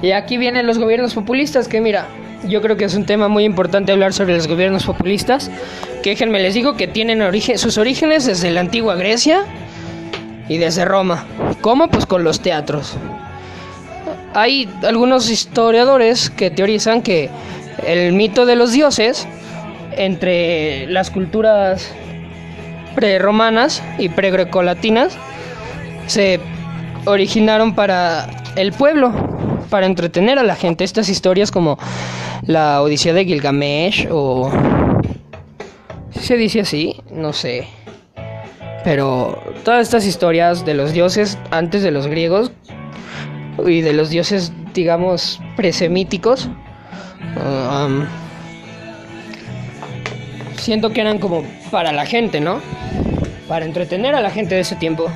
[0.00, 2.06] Y aquí vienen los gobiernos populistas que mira,
[2.44, 5.50] yo creo que es un tema muy importante hablar sobre los gobiernos populistas,
[6.02, 9.44] que déjenme les digo que tienen origen, sus orígenes desde la antigua Grecia
[10.48, 11.24] y desde Roma.
[11.60, 11.88] ¿Cómo?
[11.88, 12.96] Pues con los teatros.
[14.34, 17.30] Hay algunos historiadores que teorizan que
[17.86, 19.26] el mito de los dioses
[19.96, 21.90] entre las culturas
[22.94, 25.16] preromanas y pregrecolatinas
[26.06, 26.40] se
[27.04, 29.12] originaron para el pueblo,
[29.70, 30.84] para entretener a la gente.
[30.84, 31.78] Estas historias como
[32.46, 34.50] la Odisea de Gilgamesh o...
[36.10, 36.96] ¿Se dice así?
[37.10, 37.68] No sé.
[38.84, 42.52] Pero todas estas historias de los dioses antes de los griegos
[43.66, 46.48] y de los dioses, digamos, presemíticos,
[47.36, 48.04] um,
[50.56, 52.60] siento que eran como para la gente, ¿no?
[53.46, 55.06] Para entretener a la gente de ese tiempo.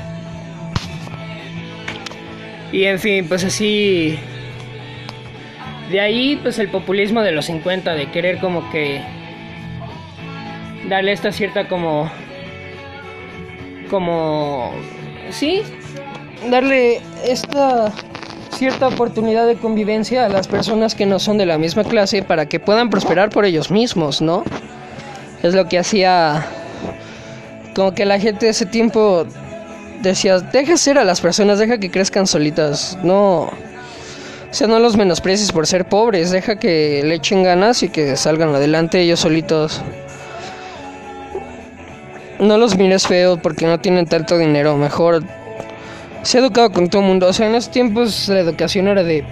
[2.73, 4.19] Y en fin, pues así
[5.93, 9.03] de ahí, pues el populismo de los 50, de querer como que
[10.89, 12.11] darle esta cierta como...
[13.91, 14.73] Como...
[15.31, 15.63] Sí,
[16.51, 17.93] darle esta
[18.51, 22.47] cierta oportunidad de convivencia a las personas que no son de la misma clase para
[22.47, 24.45] que puedan prosperar por ellos mismos, ¿no?
[25.43, 26.47] Es lo que hacía
[27.75, 29.27] como que la gente de ese tiempo
[30.01, 33.51] decía, deja ser a las personas, deja que crezcan solitas, no...
[34.53, 38.19] O sea, no los menosprecies por ser pobres, deja que le echen ganas y que
[38.19, 39.81] salgan adelante ellos solitos.
[42.39, 45.25] No los mires feo porque no tienen tanto dinero, mejor
[46.21, 47.29] se ha educado con todo el mundo.
[47.29, 49.25] O sea, en esos tiempos la educación era de...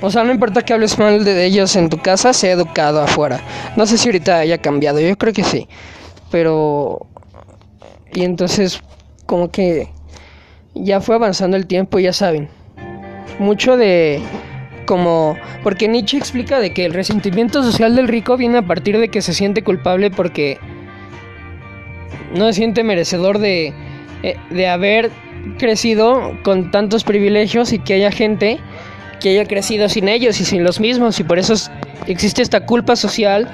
[0.00, 3.02] O sea, no importa que hables mal de ellos en tu casa, se ha educado
[3.02, 3.40] afuera.
[3.74, 5.66] No sé si ahorita haya cambiado, yo creo que sí.
[6.30, 7.04] Pero...
[8.14, 8.80] Y entonces,
[9.26, 9.90] como que
[10.72, 12.59] ya fue avanzando el tiempo, ya saben.
[13.38, 14.20] Mucho de
[14.86, 19.08] como porque Nietzsche explica de que el resentimiento social del rico viene a partir de
[19.08, 20.58] que se siente culpable porque
[22.34, 23.72] no se siente merecedor de
[24.22, 25.10] eh, de haber
[25.58, 28.58] crecido con tantos privilegios y que haya gente
[29.20, 31.20] que haya crecido sin ellos y sin los mismos.
[31.20, 31.54] Y por eso
[32.06, 33.48] existe esta culpa social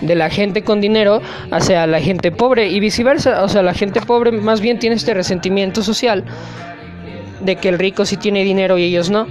[0.00, 4.00] de la gente con dinero hacia la gente pobre y viceversa, o sea, la gente
[4.00, 6.24] pobre más bien tiene este resentimiento social
[7.40, 9.26] de que el rico sí tiene dinero y ellos no.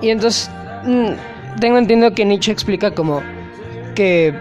[0.00, 0.50] Y entonces
[0.84, 3.22] mm, tengo entendido que Nietzsche explica como
[3.94, 4.34] que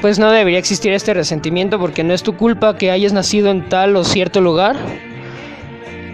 [0.00, 3.68] pues no debería existir este resentimiento porque no es tu culpa que hayas nacido en
[3.68, 4.76] tal o cierto lugar.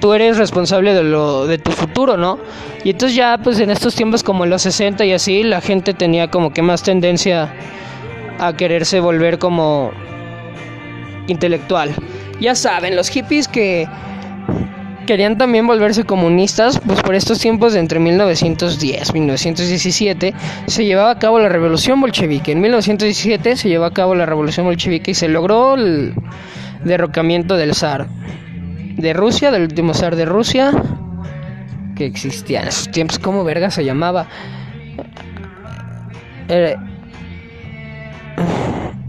[0.01, 2.39] Tú eres responsable de lo de tu futuro, ¿no?
[2.83, 5.95] Y entonces ya pues en estos tiempos como en los 60 y así, la gente
[5.95, 7.55] tenía como que más tendencia
[8.39, 9.93] a quererse volver como
[11.27, 11.95] intelectual.
[12.41, 13.89] Ya saben, los hippies que
[15.05, 20.35] querían también volverse comunistas, pues por estos tiempos de entre 1910 y 1917
[20.67, 22.53] se llevaba a cabo la revolución bolchevique.
[22.53, 26.15] En 1917 se llevó a cabo la revolución bolchevique y se logró el
[26.85, 28.07] derrocamiento del zar
[28.97, 30.73] de Rusia, del último zar de Rusia
[31.95, 33.19] que existía en esos tiempos.
[33.19, 34.27] ¿Cómo verga se llamaba?
[36.49, 36.77] El,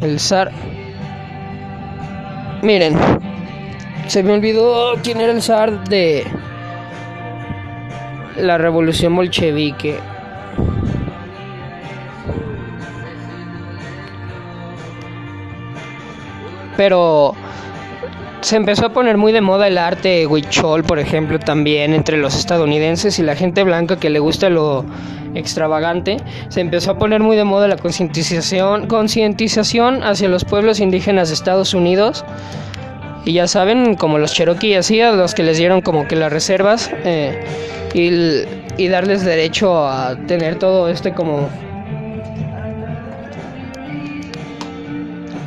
[0.01, 0.51] el zar.
[2.61, 2.97] Miren,
[4.07, 6.25] se me olvidó quién era el zar de
[8.37, 9.99] la revolución bolchevique.
[16.77, 17.33] Pero
[18.41, 22.35] se empezó a poner muy de moda el arte huichol, por ejemplo, también entre los
[22.37, 24.85] estadounidenses y la gente blanca que le gusta lo
[25.33, 26.17] extravagante.
[26.49, 31.33] Se empezó a poner muy de moda la concientización, concientización hacia los pueblos indígenas de
[31.33, 32.25] Estados Unidos
[33.25, 36.91] y ya saben, como los Cherokee hacía, los que les dieron como que las reservas
[37.03, 37.43] eh,
[37.93, 41.49] y, y darles derecho a tener todo este como...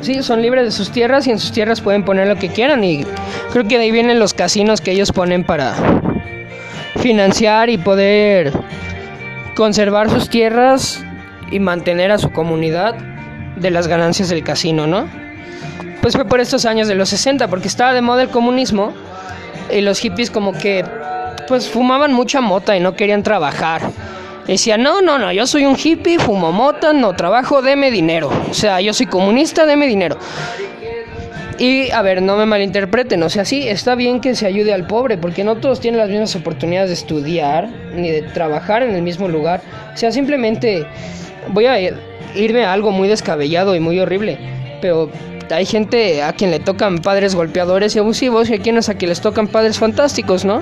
[0.01, 2.83] Sí, son libres de sus tierras y en sus tierras pueden poner lo que quieran
[2.83, 3.05] y
[3.51, 5.75] creo que de ahí vienen los casinos que ellos ponen para
[6.97, 8.51] financiar y poder
[9.55, 11.03] conservar sus tierras
[11.51, 12.95] y mantener a su comunidad
[13.55, 15.28] de las ganancias del casino, ¿no?
[16.01, 18.93] Pues fue por estos años de los 60, porque estaba de moda el comunismo
[19.71, 20.85] y los hippies como que
[21.47, 23.81] pues fumaban mucha mota y no querían trabajar.
[24.47, 28.31] Decían, no, no, no, yo soy un hippie, fumo mota, no trabajo, deme dinero.
[28.49, 30.17] O sea, yo soy comunista, deme dinero.
[31.59, 34.87] Y, a ver, no me malinterpreten, o sea, sí, está bien que se ayude al
[34.87, 39.01] pobre, porque no todos tienen las mismas oportunidades de estudiar, ni de trabajar en el
[39.01, 39.61] mismo lugar.
[39.93, 40.85] O sea, simplemente
[41.49, 41.77] voy a
[42.33, 44.39] irme a algo muy descabellado y muy horrible,
[44.81, 45.11] pero
[45.51, 49.09] hay gente a quien le tocan padres golpeadores y abusivos y hay quienes a quien
[49.09, 50.61] les tocan padres fantásticos, ¿no?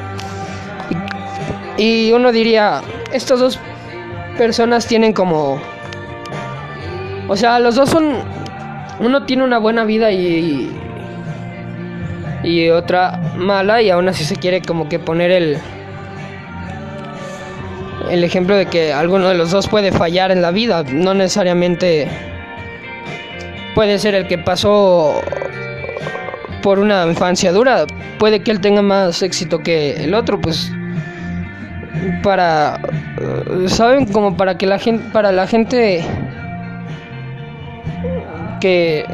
[1.77, 2.81] Y, uno diría,
[3.13, 3.59] estas dos
[4.37, 5.61] personas tienen como...
[7.27, 8.15] O sea, los dos son...
[8.99, 10.71] Uno tiene una buena vida y...
[12.43, 15.57] Y otra mala y aún así se quiere como que poner el...
[18.09, 22.07] El ejemplo de que alguno de los dos puede fallar en la vida, no necesariamente
[23.77, 25.21] puede ser el que pasó
[26.63, 27.85] por una infancia dura,
[28.17, 30.71] puede que él tenga más éxito que el otro, pues
[32.23, 32.79] para
[33.67, 36.03] saben como para que la gente para la gente
[38.59, 39.05] que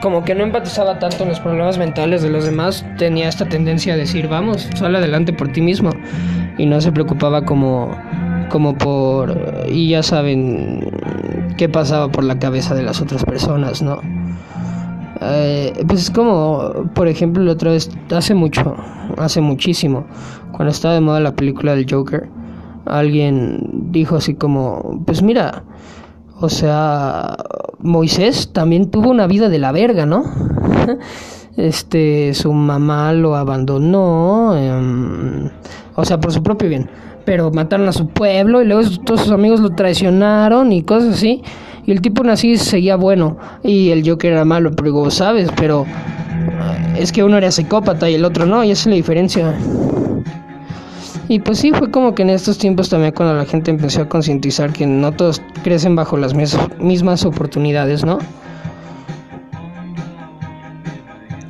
[0.00, 3.94] como que no empatizaba tanto en los problemas mentales de los demás, tenía esta tendencia
[3.94, 5.90] a decir, vamos, sal adelante por ti mismo.
[6.56, 7.96] Y no se preocupaba como,
[8.48, 9.36] como por,
[9.68, 10.90] y ya saben,
[11.56, 14.00] qué pasaba por la cabeza de las otras personas, ¿no?
[15.20, 18.76] Eh, pues es como, por ejemplo, la otra vez, hace mucho,
[19.16, 20.06] hace muchísimo,
[20.52, 22.28] cuando estaba de moda la película del Joker,
[22.86, 25.64] alguien dijo así como, pues mira,
[26.40, 27.36] o sea,
[27.80, 30.24] Moisés también tuvo una vida de la verga, ¿no?
[31.56, 35.50] este, su mamá lo abandonó, em,
[35.96, 36.88] o sea, por su propio bien.
[37.28, 41.42] Pero mataron a su pueblo y luego todos sus amigos lo traicionaron y cosas así.
[41.84, 45.84] Y el tipo así seguía bueno y el Joker era malo, pero digo, sabes, pero
[46.96, 49.54] es que uno era psicópata y el otro no, y esa es la diferencia.
[51.28, 54.08] Y pues sí, fue como que en estos tiempos también cuando la gente empezó a
[54.08, 58.20] concientizar que no todos crecen bajo las mismas oportunidades, ¿no?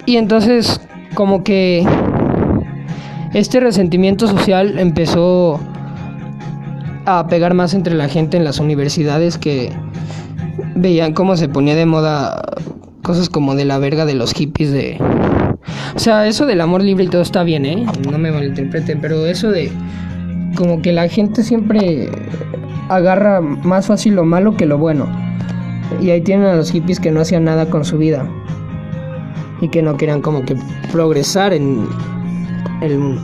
[0.06, 0.80] Y entonces
[1.14, 1.86] como que
[3.34, 5.60] este resentimiento social empezó
[7.06, 9.72] a pegar más entre la gente en las universidades que
[10.74, 12.42] veían cómo se ponía de moda
[13.02, 14.98] cosas como de la verga de los hippies de
[15.94, 17.84] o sea, eso del amor libre y todo está bien, ¿eh?
[18.10, 19.70] No me malinterpreten, pero eso de
[20.54, 22.08] como que la gente siempre
[22.88, 25.08] agarra más fácil lo malo que lo bueno.
[26.00, 28.28] Y ahí tienen a los hippies que no hacían nada con su vida.
[29.60, 30.56] Y que no querían como que
[30.92, 31.86] progresar en
[32.82, 33.22] el mundo.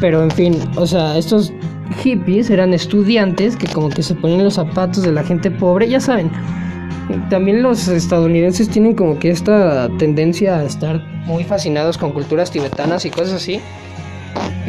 [0.00, 1.52] Pero en fin, o sea, estos
[2.02, 6.00] hippies eran estudiantes que como que se ponían los zapatos de la gente pobre, ya
[6.00, 6.30] saben.
[7.30, 13.04] También los estadounidenses tienen como que esta tendencia a estar muy fascinados con culturas tibetanas
[13.04, 13.60] y cosas así.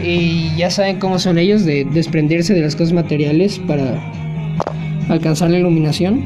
[0.02, 4.00] Y ya saben cómo son ellos de desprenderse de las cosas materiales para
[5.10, 6.26] alcanzar la iluminación.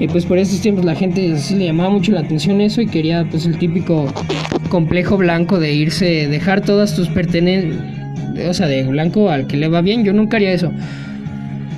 [0.00, 3.26] Y pues por esos tiempos la gente le llamaba mucho la atención eso y quería
[3.28, 4.12] pues el típico
[4.68, 7.76] complejo blanco de irse, dejar todas tus pertenencias,
[8.48, 10.72] o sea, de blanco al que le va bien, yo nunca haría eso.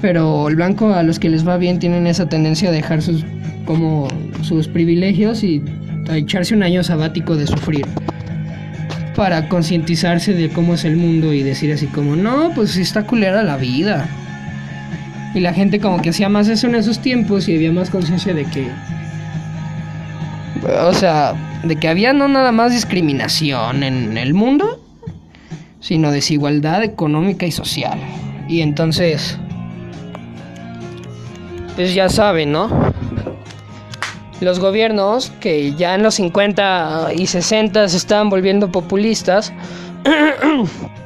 [0.03, 3.25] Pero el blanco a los que les va bien tienen esa tendencia a dejar sus
[3.65, 4.09] como
[4.43, 5.63] sus privilegios y
[6.09, 7.87] a echarse un año sabático de sufrir
[9.15, 13.43] para concientizarse de cómo es el mundo y decir así como, no, pues está culera
[13.43, 14.09] la vida.
[15.35, 18.35] Y la gente como que hacía más eso en esos tiempos y había más conciencia
[18.35, 18.71] de que...
[20.83, 24.81] O sea, de que había no nada más discriminación en el mundo,
[25.81, 27.99] sino desigualdad económica y social.
[28.49, 29.39] Y entonces...
[31.77, 32.93] Pues ya saben, ¿no?
[34.41, 39.53] los gobiernos que ya en los 50 y 60 se estaban volviendo populistas,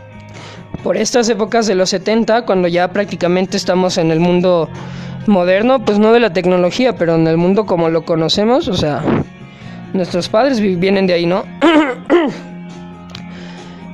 [0.85, 4.69] por estas épocas de los 70, cuando ya prácticamente estamos en el mundo
[5.27, 9.03] moderno, pues no de la tecnología, pero en el mundo como lo conocemos, o sea,
[9.95, 11.45] nuestros padres vienen de ahí, ¿no?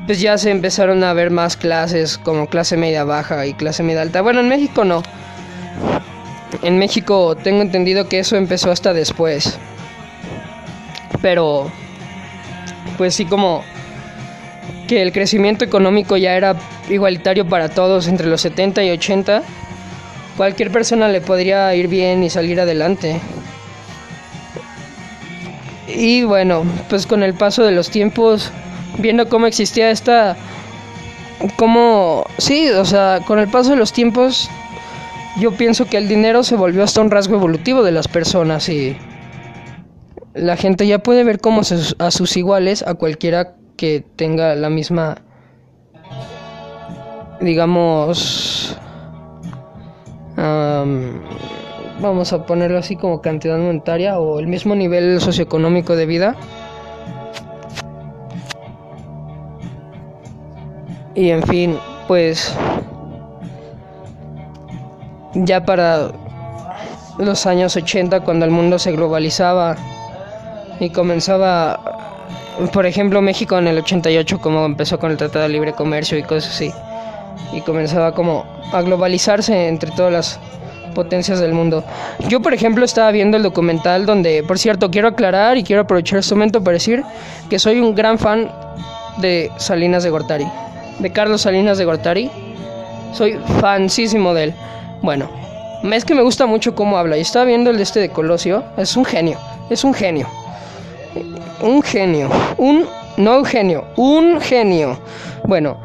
[0.07, 4.03] pues ya se empezaron a ver más clases como clase media baja y clase media
[4.03, 4.21] alta.
[4.21, 5.05] Bueno, en México no.
[6.63, 9.61] En México tengo entendido que eso empezó hasta después.
[11.23, 11.71] Pero,
[12.99, 13.63] pues sí como
[14.91, 16.57] que el crecimiento económico ya era
[16.89, 19.45] igualitario para todos entre los 70 y 80.
[20.37, 23.21] Cualquier persona le podría ir bien y salir adelante.
[25.87, 28.51] Y bueno, pues con el paso de los tiempos,
[28.99, 30.37] viendo cómo existía esta...
[31.55, 32.27] Como...
[32.39, 34.51] Sí, o sea, con el paso de los tiempos
[35.39, 38.97] yo pienso que el dinero se volvió hasta un rasgo evolutivo de las personas y
[40.35, 45.17] la gente ya puede ver como a sus iguales, a cualquiera que tenga la misma,
[47.41, 48.77] digamos,
[51.99, 56.37] vamos a ponerlo así como cantidad monetaria o el mismo nivel socioeconómico de vida.
[61.15, 62.55] Y en fin, pues
[65.33, 66.13] ya para
[67.19, 69.77] los años 80 cuando el mundo se globalizaba
[70.81, 72.10] y comenzaba,
[72.73, 76.23] por ejemplo, México en el 88 como empezó con el Tratado de Libre Comercio y
[76.23, 76.73] cosas así,
[77.53, 80.41] y comenzaba como a globalizarse entre todas las
[80.95, 81.85] potencias del mundo.
[82.29, 86.19] Yo, por ejemplo, estaba viendo el documental donde, por cierto, quiero aclarar y quiero aprovechar
[86.19, 87.03] este momento para decir
[87.49, 88.51] que soy un gran fan
[89.19, 90.47] de Salinas de Gortari,
[90.99, 92.31] de Carlos Salinas de Gortari.
[93.13, 94.55] Soy fansísimo de él.
[95.03, 95.29] Bueno,
[95.93, 97.17] es que me gusta mucho cómo habla.
[97.17, 98.65] Y estaba viendo el de este de Colosio.
[98.77, 99.39] Es un genio.
[99.69, 100.29] Es un genio.
[101.63, 102.29] Un genio.
[102.59, 102.87] Un.
[103.17, 103.85] No un genio.
[103.97, 104.99] Un genio.
[105.45, 105.79] Bueno,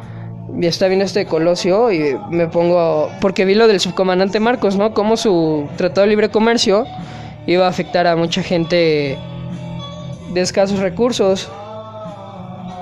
[0.61, 3.09] está viendo este Colosio y me pongo.
[3.19, 4.93] Porque vi lo del subcomandante Marcos, ¿no?
[4.93, 6.85] Cómo su tratado de libre comercio
[7.47, 9.17] iba a afectar a mucha gente
[10.33, 11.49] de escasos recursos.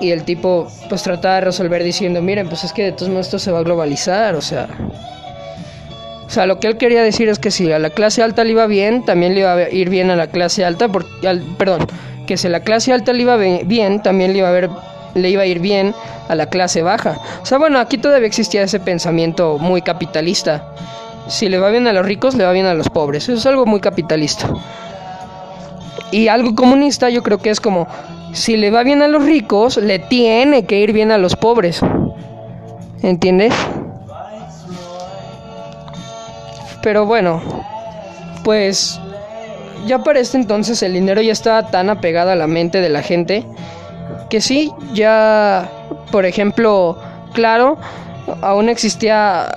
[0.00, 3.26] Y el tipo, pues trataba de resolver diciendo: Miren, pues es que de todos modos
[3.26, 4.68] esto se va a globalizar, o sea.
[6.26, 8.50] O sea, lo que él quería decir es que si a la clase alta le
[8.50, 10.88] iba bien, también le iba a ir bien a la clase alta,
[11.24, 11.86] al, perdón,
[12.26, 14.70] que si la clase alta le iba bien, también le iba a ver
[15.14, 15.94] le iba a ir bien
[16.28, 17.18] a la clase baja.
[17.42, 20.74] O sea, bueno, aquí todavía existía ese pensamiento muy capitalista.
[21.28, 23.24] Si le va bien a los ricos, le va bien a los pobres.
[23.24, 24.50] Eso es algo muy capitalista.
[26.10, 27.86] Y algo comunista yo creo que es como,
[28.32, 31.80] si le va bien a los ricos, le tiene que ir bien a los pobres.
[33.02, 33.54] ¿Entiendes?
[36.82, 37.42] Pero bueno,
[38.44, 39.00] pues
[39.86, 43.02] ya para este entonces el dinero ya estaba tan apegado a la mente de la
[43.02, 43.44] gente
[44.28, 45.70] que sí, ya,
[46.10, 46.98] por ejemplo,
[47.32, 47.78] claro,
[48.42, 49.52] aún existía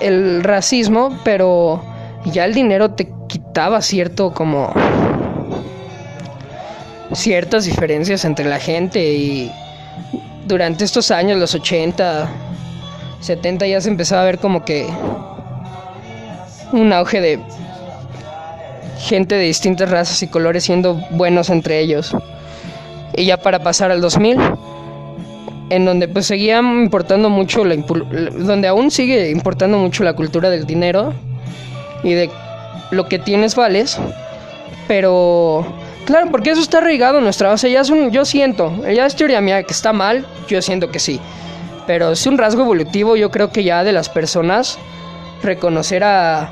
[0.00, 1.82] el racismo, pero
[2.26, 4.72] ya el dinero te quitaba cierto como
[7.12, 9.52] ciertas diferencias entre la gente y
[10.46, 12.28] durante estos años, los 80,
[13.20, 14.86] 70 ya se empezaba a ver como que
[16.72, 17.40] un auge de
[19.00, 22.14] gente de distintas razas y colores siendo buenos entre ellos.
[23.16, 24.38] Y ya para pasar al 2000,
[25.70, 30.66] en donde pues seguía importando mucho la donde aún sigue importando mucho la cultura del
[30.66, 31.14] dinero
[32.02, 32.30] y de
[32.90, 33.98] lo que tienes vales,
[34.88, 35.64] pero
[36.04, 39.14] claro, porque eso está arraigado en nuestra base, ya es un yo siento, ya es
[39.16, 41.20] teoría mía que está mal, yo siento que sí.
[41.86, 44.78] Pero es un rasgo evolutivo, yo creo que ya de las personas
[45.42, 46.50] reconocer a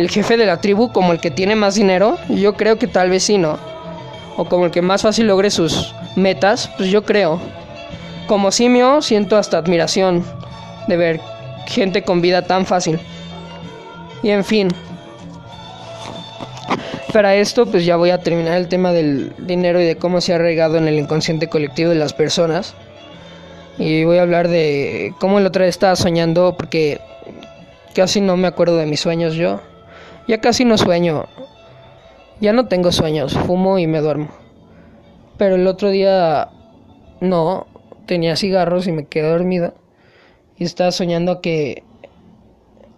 [0.00, 3.10] el jefe de la tribu como el que tiene más dinero, yo creo que tal
[3.10, 3.58] vez sí, ¿no?
[4.38, 7.38] O como el que más fácil logre sus metas, pues yo creo.
[8.26, 10.24] Como simio siento hasta admiración
[10.88, 11.20] de ver
[11.66, 12.98] gente con vida tan fácil.
[14.22, 14.68] Y en fin.
[17.12, 20.32] Para esto pues ya voy a terminar el tema del dinero y de cómo se
[20.32, 22.72] ha arraigado en el inconsciente colectivo de las personas.
[23.76, 27.02] Y voy a hablar de cómo el otro día estaba soñando porque
[27.94, 29.60] casi no me acuerdo de mis sueños yo.
[30.30, 31.26] Ya casi no sueño.
[32.40, 34.28] Ya no tengo sueños, fumo y me duermo.
[35.36, 36.50] Pero el otro día
[37.20, 37.66] no,
[38.06, 39.74] tenía cigarros y me quedé dormido.
[40.56, 41.82] Y estaba soñando que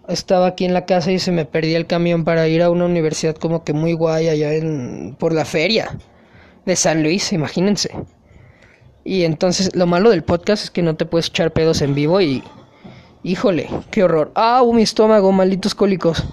[0.07, 2.85] estaba aquí en la casa y se me perdía el camión para ir a una
[2.85, 5.97] universidad como que muy guay allá en por la feria
[6.67, 7.89] de San Luis, imagínense.
[9.03, 12.21] Y entonces lo malo del podcast es que no te puedes echar pedos en vivo
[12.21, 12.43] y
[13.23, 14.31] híjole, qué horror.
[14.35, 16.23] Ah, mi estómago, malditos cólicos.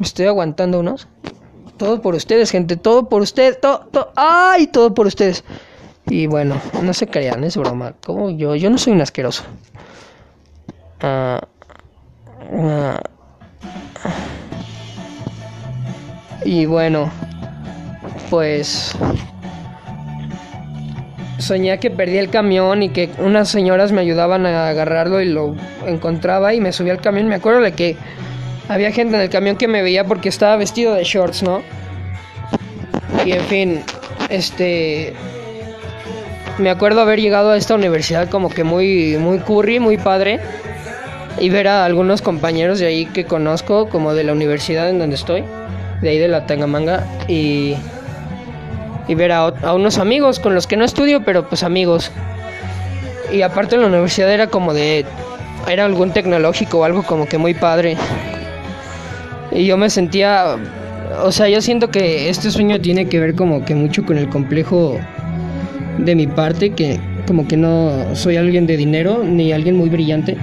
[0.00, 1.08] Me estoy aguantando unos.
[1.76, 5.44] Todo por ustedes, gente, todo por ustedes, todo, todo, ay, todo por ustedes.
[6.08, 7.92] Y bueno, no se crean, es broma.
[8.02, 9.44] Como yo, yo no soy un asqueroso.
[11.02, 11.40] Ah,
[12.50, 13.00] ah.
[16.46, 17.10] y bueno,
[18.30, 18.96] pues
[21.38, 25.54] soñé que perdí el camión y que unas señoras me ayudaban a agarrarlo y lo
[25.86, 27.28] encontraba y me subí al camión.
[27.28, 27.96] Me acuerdo de que
[28.70, 31.60] había gente en el camión que me veía porque estaba vestido de shorts, ¿no?
[33.26, 33.82] Y en fin,
[34.28, 35.12] este
[36.58, 40.38] me acuerdo haber llegado a esta universidad como que muy, muy curry, muy padre.
[41.38, 45.16] Y ver a algunos compañeros de ahí que conozco, como de la universidad en donde
[45.16, 45.42] estoy,
[46.02, 47.06] de ahí de la Tangamanga.
[47.28, 47.76] Y,
[49.08, 52.12] y ver a, unos amigos con los que no estudio, pero pues amigos.
[53.32, 55.06] Y aparte la universidad era como de...
[55.68, 57.96] Era algún tecnológico o algo como que muy padre.
[59.52, 60.56] Y yo me sentía...
[61.24, 64.28] O sea, yo siento que este sueño tiene que ver como que mucho con el
[64.28, 64.98] complejo
[65.98, 70.36] de mi parte, que como que no soy alguien de dinero ni alguien muy brillante.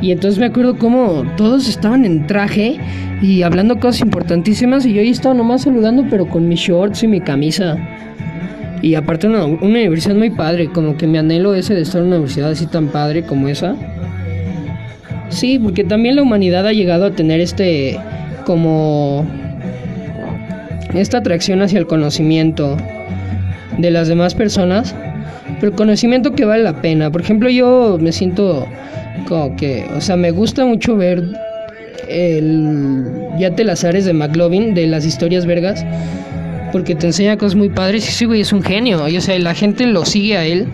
[0.00, 2.76] Y entonces me acuerdo como todos estaban en traje
[3.22, 7.08] y hablando cosas importantísimas y yo ahí estaba nomás saludando pero con mis shorts y
[7.08, 7.76] mi camisa.
[8.82, 12.08] Y aparte una, una universidad muy padre, como que me anhelo ese de estar en
[12.08, 13.76] una universidad así tan padre como esa.
[15.28, 17.98] Sí, porque también la humanidad ha llegado a tener este
[18.44, 19.26] como
[20.94, 22.76] esta atracción hacia el conocimiento
[23.78, 24.94] de las demás personas,
[25.60, 27.10] pero conocimiento que vale la pena.
[27.10, 28.66] Por ejemplo, yo me siento
[29.28, 31.22] como que, o sea, me gusta mucho ver
[32.08, 33.06] el
[33.38, 35.84] Ya te las ares de McLovin, de las historias vergas,
[36.72, 39.08] porque te enseña cosas muy padres y sí, güey, es un genio.
[39.08, 40.66] Y, o sea, la gente lo sigue a él,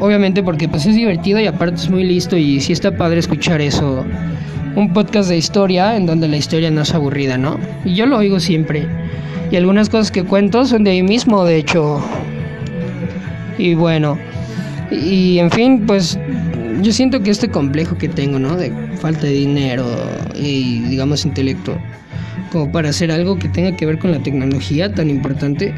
[0.00, 3.60] obviamente porque pues es divertido y aparte es muy listo y sí está padre escuchar
[3.60, 4.04] eso.
[4.76, 7.58] Un podcast de historia en donde la historia no es aburrida, ¿no?
[7.86, 8.86] Y yo lo oigo siempre.
[9.50, 11.98] Y algunas cosas que cuento son de ahí mismo, de hecho.
[13.56, 14.18] Y bueno,
[14.90, 16.18] y en fin, pues
[16.82, 18.54] yo siento que este complejo que tengo, ¿no?
[18.54, 18.70] De
[19.00, 19.86] falta de dinero
[20.34, 21.78] y digamos intelecto,
[22.52, 25.74] como para hacer algo que tenga que ver con la tecnología tan importante.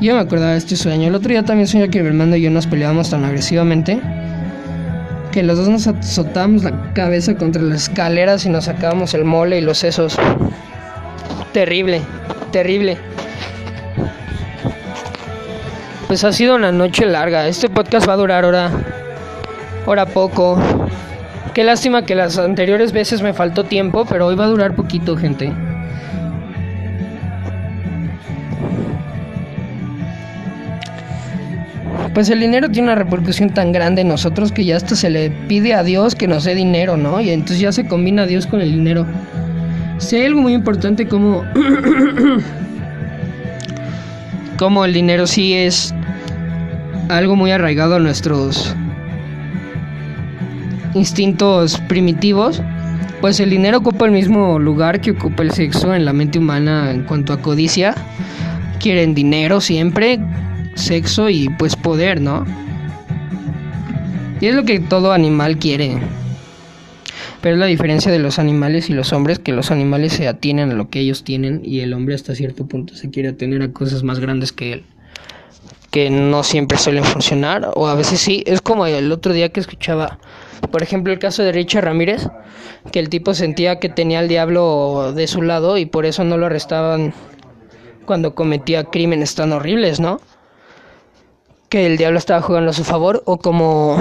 [0.00, 1.06] Yo me acordaba de este sueño.
[1.06, 4.00] El otro día también soñé que mi hermano y yo nos peleábamos tan agresivamente
[5.34, 9.58] que los dos nos azotábamos la cabeza contra las escaleras y nos sacábamos el mole
[9.58, 10.16] y los sesos.
[11.52, 12.00] Terrible
[12.54, 12.96] terrible.
[16.06, 17.48] Pues ha sido una noche larga.
[17.48, 18.70] Este podcast va a durar hora,
[19.86, 20.56] hora poco.
[21.52, 25.16] Qué lástima que las anteriores veces me faltó tiempo, pero hoy va a durar poquito,
[25.16, 25.52] gente.
[32.14, 35.30] Pues el dinero tiene una repercusión tan grande en nosotros que ya hasta se le
[35.30, 37.20] pide a Dios que nos dé dinero, ¿no?
[37.20, 39.04] Y entonces ya se combina Dios con el dinero.
[39.98, 41.42] Si hay algo muy importante como...
[44.58, 45.92] como el dinero sí es
[47.08, 48.76] algo muy arraigado a nuestros
[50.94, 52.62] instintos primitivos,
[53.20, 56.92] pues el dinero ocupa el mismo lugar que ocupa el sexo en la mente humana
[56.92, 57.94] en cuanto a codicia.
[58.78, 60.20] Quieren dinero siempre,
[60.74, 62.44] sexo y pues poder, ¿no?
[64.40, 65.98] Y es lo que todo animal quiere.
[67.40, 70.70] Pero es la diferencia de los animales y los hombres, que los animales se atienen
[70.70, 73.72] a lo que ellos tienen y el hombre hasta cierto punto se quiere atener a
[73.72, 74.84] cosas más grandes que él.
[75.90, 78.42] Que no siempre suelen funcionar, o a veces sí.
[78.46, 80.18] Es como el otro día que escuchaba,
[80.70, 82.28] por ejemplo, el caso de Richard Ramírez,
[82.90, 86.36] que el tipo sentía que tenía al diablo de su lado y por eso no
[86.36, 87.14] lo arrestaban
[88.04, 90.20] cuando cometía crímenes tan horribles, ¿no?
[91.74, 93.96] Que el diablo estaba jugando a su favor o como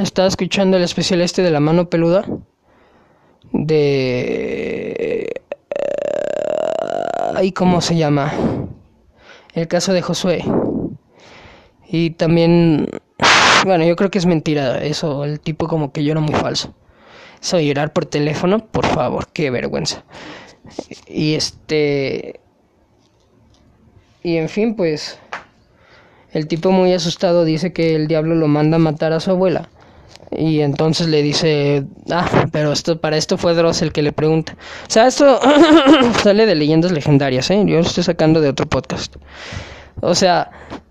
[0.00, 2.24] estaba escuchando el especial este de la mano peluda
[3.52, 5.30] de
[7.34, 8.32] ahí cómo se llama
[9.52, 10.42] el caso de Josué.
[11.86, 12.88] Y también
[13.66, 16.72] bueno yo creo que es mentira eso el tipo como que llora muy falso.
[17.42, 20.02] Eso llorar por teléfono por favor qué vergüenza.
[21.06, 22.40] Y este
[24.22, 25.20] y en fin pues
[26.32, 29.68] el tipo muy asustado dice que el diablo lo manda a matar a su abuela.
[30.30, 34.56] Y entonces le dice, ah, pero esto para esto fue Dross el que le pregunta.
[34.88, 35.40] O sea, esto
[36.22, 37.62] sale de leyendas legendarias, ¿eh?
[37.66, 39.16] Yo lo estoy sacando de otro podcast.
[40.00, 40.50] O sea,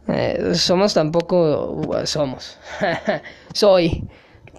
[0.09, 2.57] eh, somos tampoco, somos,
[3.53, 4.03] soy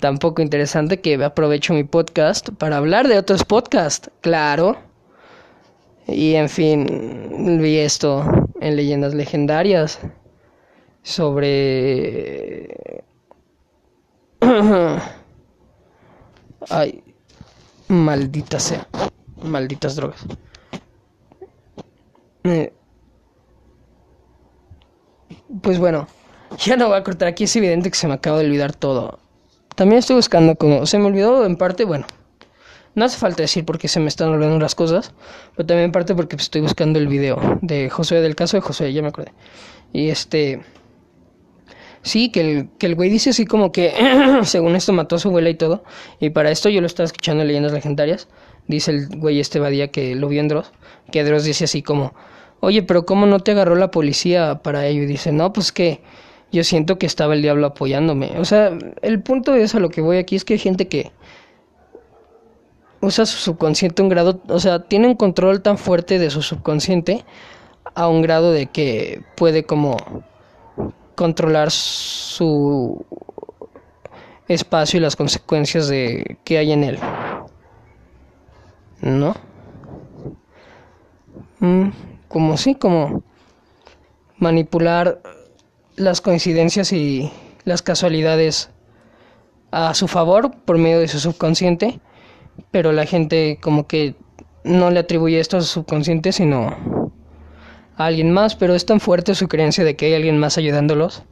[0.00, 4.78] tampoco interesante que aprovecho mi podcast para hablar de otros podcasts, claro.
[6.06, 8.24] Y en fin, vi esto
[8.60, 10.00] en leyendas legendarias
[11.02, 13.02] sobre...
[16.70, 17.02] Ay,
[17.88, 18.86] maldita sea.
[19.42, 20.24] Malditas drogas.
[22.44, 22.72] Eh,
[25.62, 26.06] pues bueno,
[26.58, 27.44] ya no voy a cortar aquí.
[27.44, 29.18] Es evidente que se me acaba de olvidar todo.
[29.74, 30.86] También estoy buscando como...
[30.86, 32.06] Se me olvidó en parte, bueno.
[32.94, 35.12] No hace falta decir porque se me están olvidando las cosas,
[35.54, 38.92] pero también en parte porque estoy buscando el video de José, del caso de José,
[38.92, 39.32] ya me acordé.
[39.92, 40.60] Y este...
[42.02, 43.92] Sí, que el, que el güey dice así como que,
[44.44, 45.84] según esto mató a su abuela y todo.
[46.18, 48.28] Y para esto yo lo estaba escuchando en leyendas legendarias.
[48.68, 50.72] Dice el güey este Badía que lo vio en Dross.
[51.12, 52.14] Que Dross dice así como,
[52.60, 55.02] oye, pero ¿cómo no te agarró la policía para ello?
[55.02, 56.00] Y dice, no, pues que
[56.52, 58.32] yo siento que estaba el diablo apoyándome.
[58.38, 61.12] O sea, el punto es a lo que voy aquí es que hay gente que
[63.00, 67.24] usa su subconsciente un grado, o sea, tiene un control tan fuerte de su subconsciente
[67.94, 69.96] a un grado de que puede como
[71.14, 73.04] controlar su
[74.48, 76.98] espacio y las consecuencias de que hay en él.
[79.00, 79.34] ¿No?
[81.60, 81.90] Mm,
[82.28, 83.22] como sí, como
[84.38, 85.20] manipular
[85.96, 87.30] las coincidencias y
[87.64, 88.70] las casualidades
[89.70, 92.00] a su favor por medio de su subconsciente,
[92.70, 94.14] pero la gente como que
[94.64, 96.99] no le atribuye esto a su subconsciente, sino
[98.06, 101.22] alguien más, pero es tan fuerte su creencia de que hay alguien más ayudándolos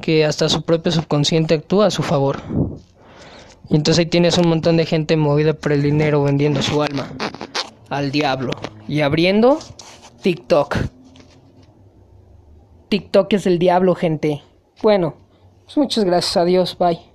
[0.00, 2.40] que hasta su propio subconsciente actúa a su favor.
[3.68, 7.12] Y entonces ahí tienes un montón de gente movida por el dinero vendiendo su alma
[7.88, 8.52] al diablo
[8.88, 9.58] y abriendo
[10.22, 10.76] TikTok.
[12.88, 14.42] TikTok es el diablo, gente.
[14.82, 15.14] Bueno,
[15.64, 17.09] pues muchas gracias a Dios, bye.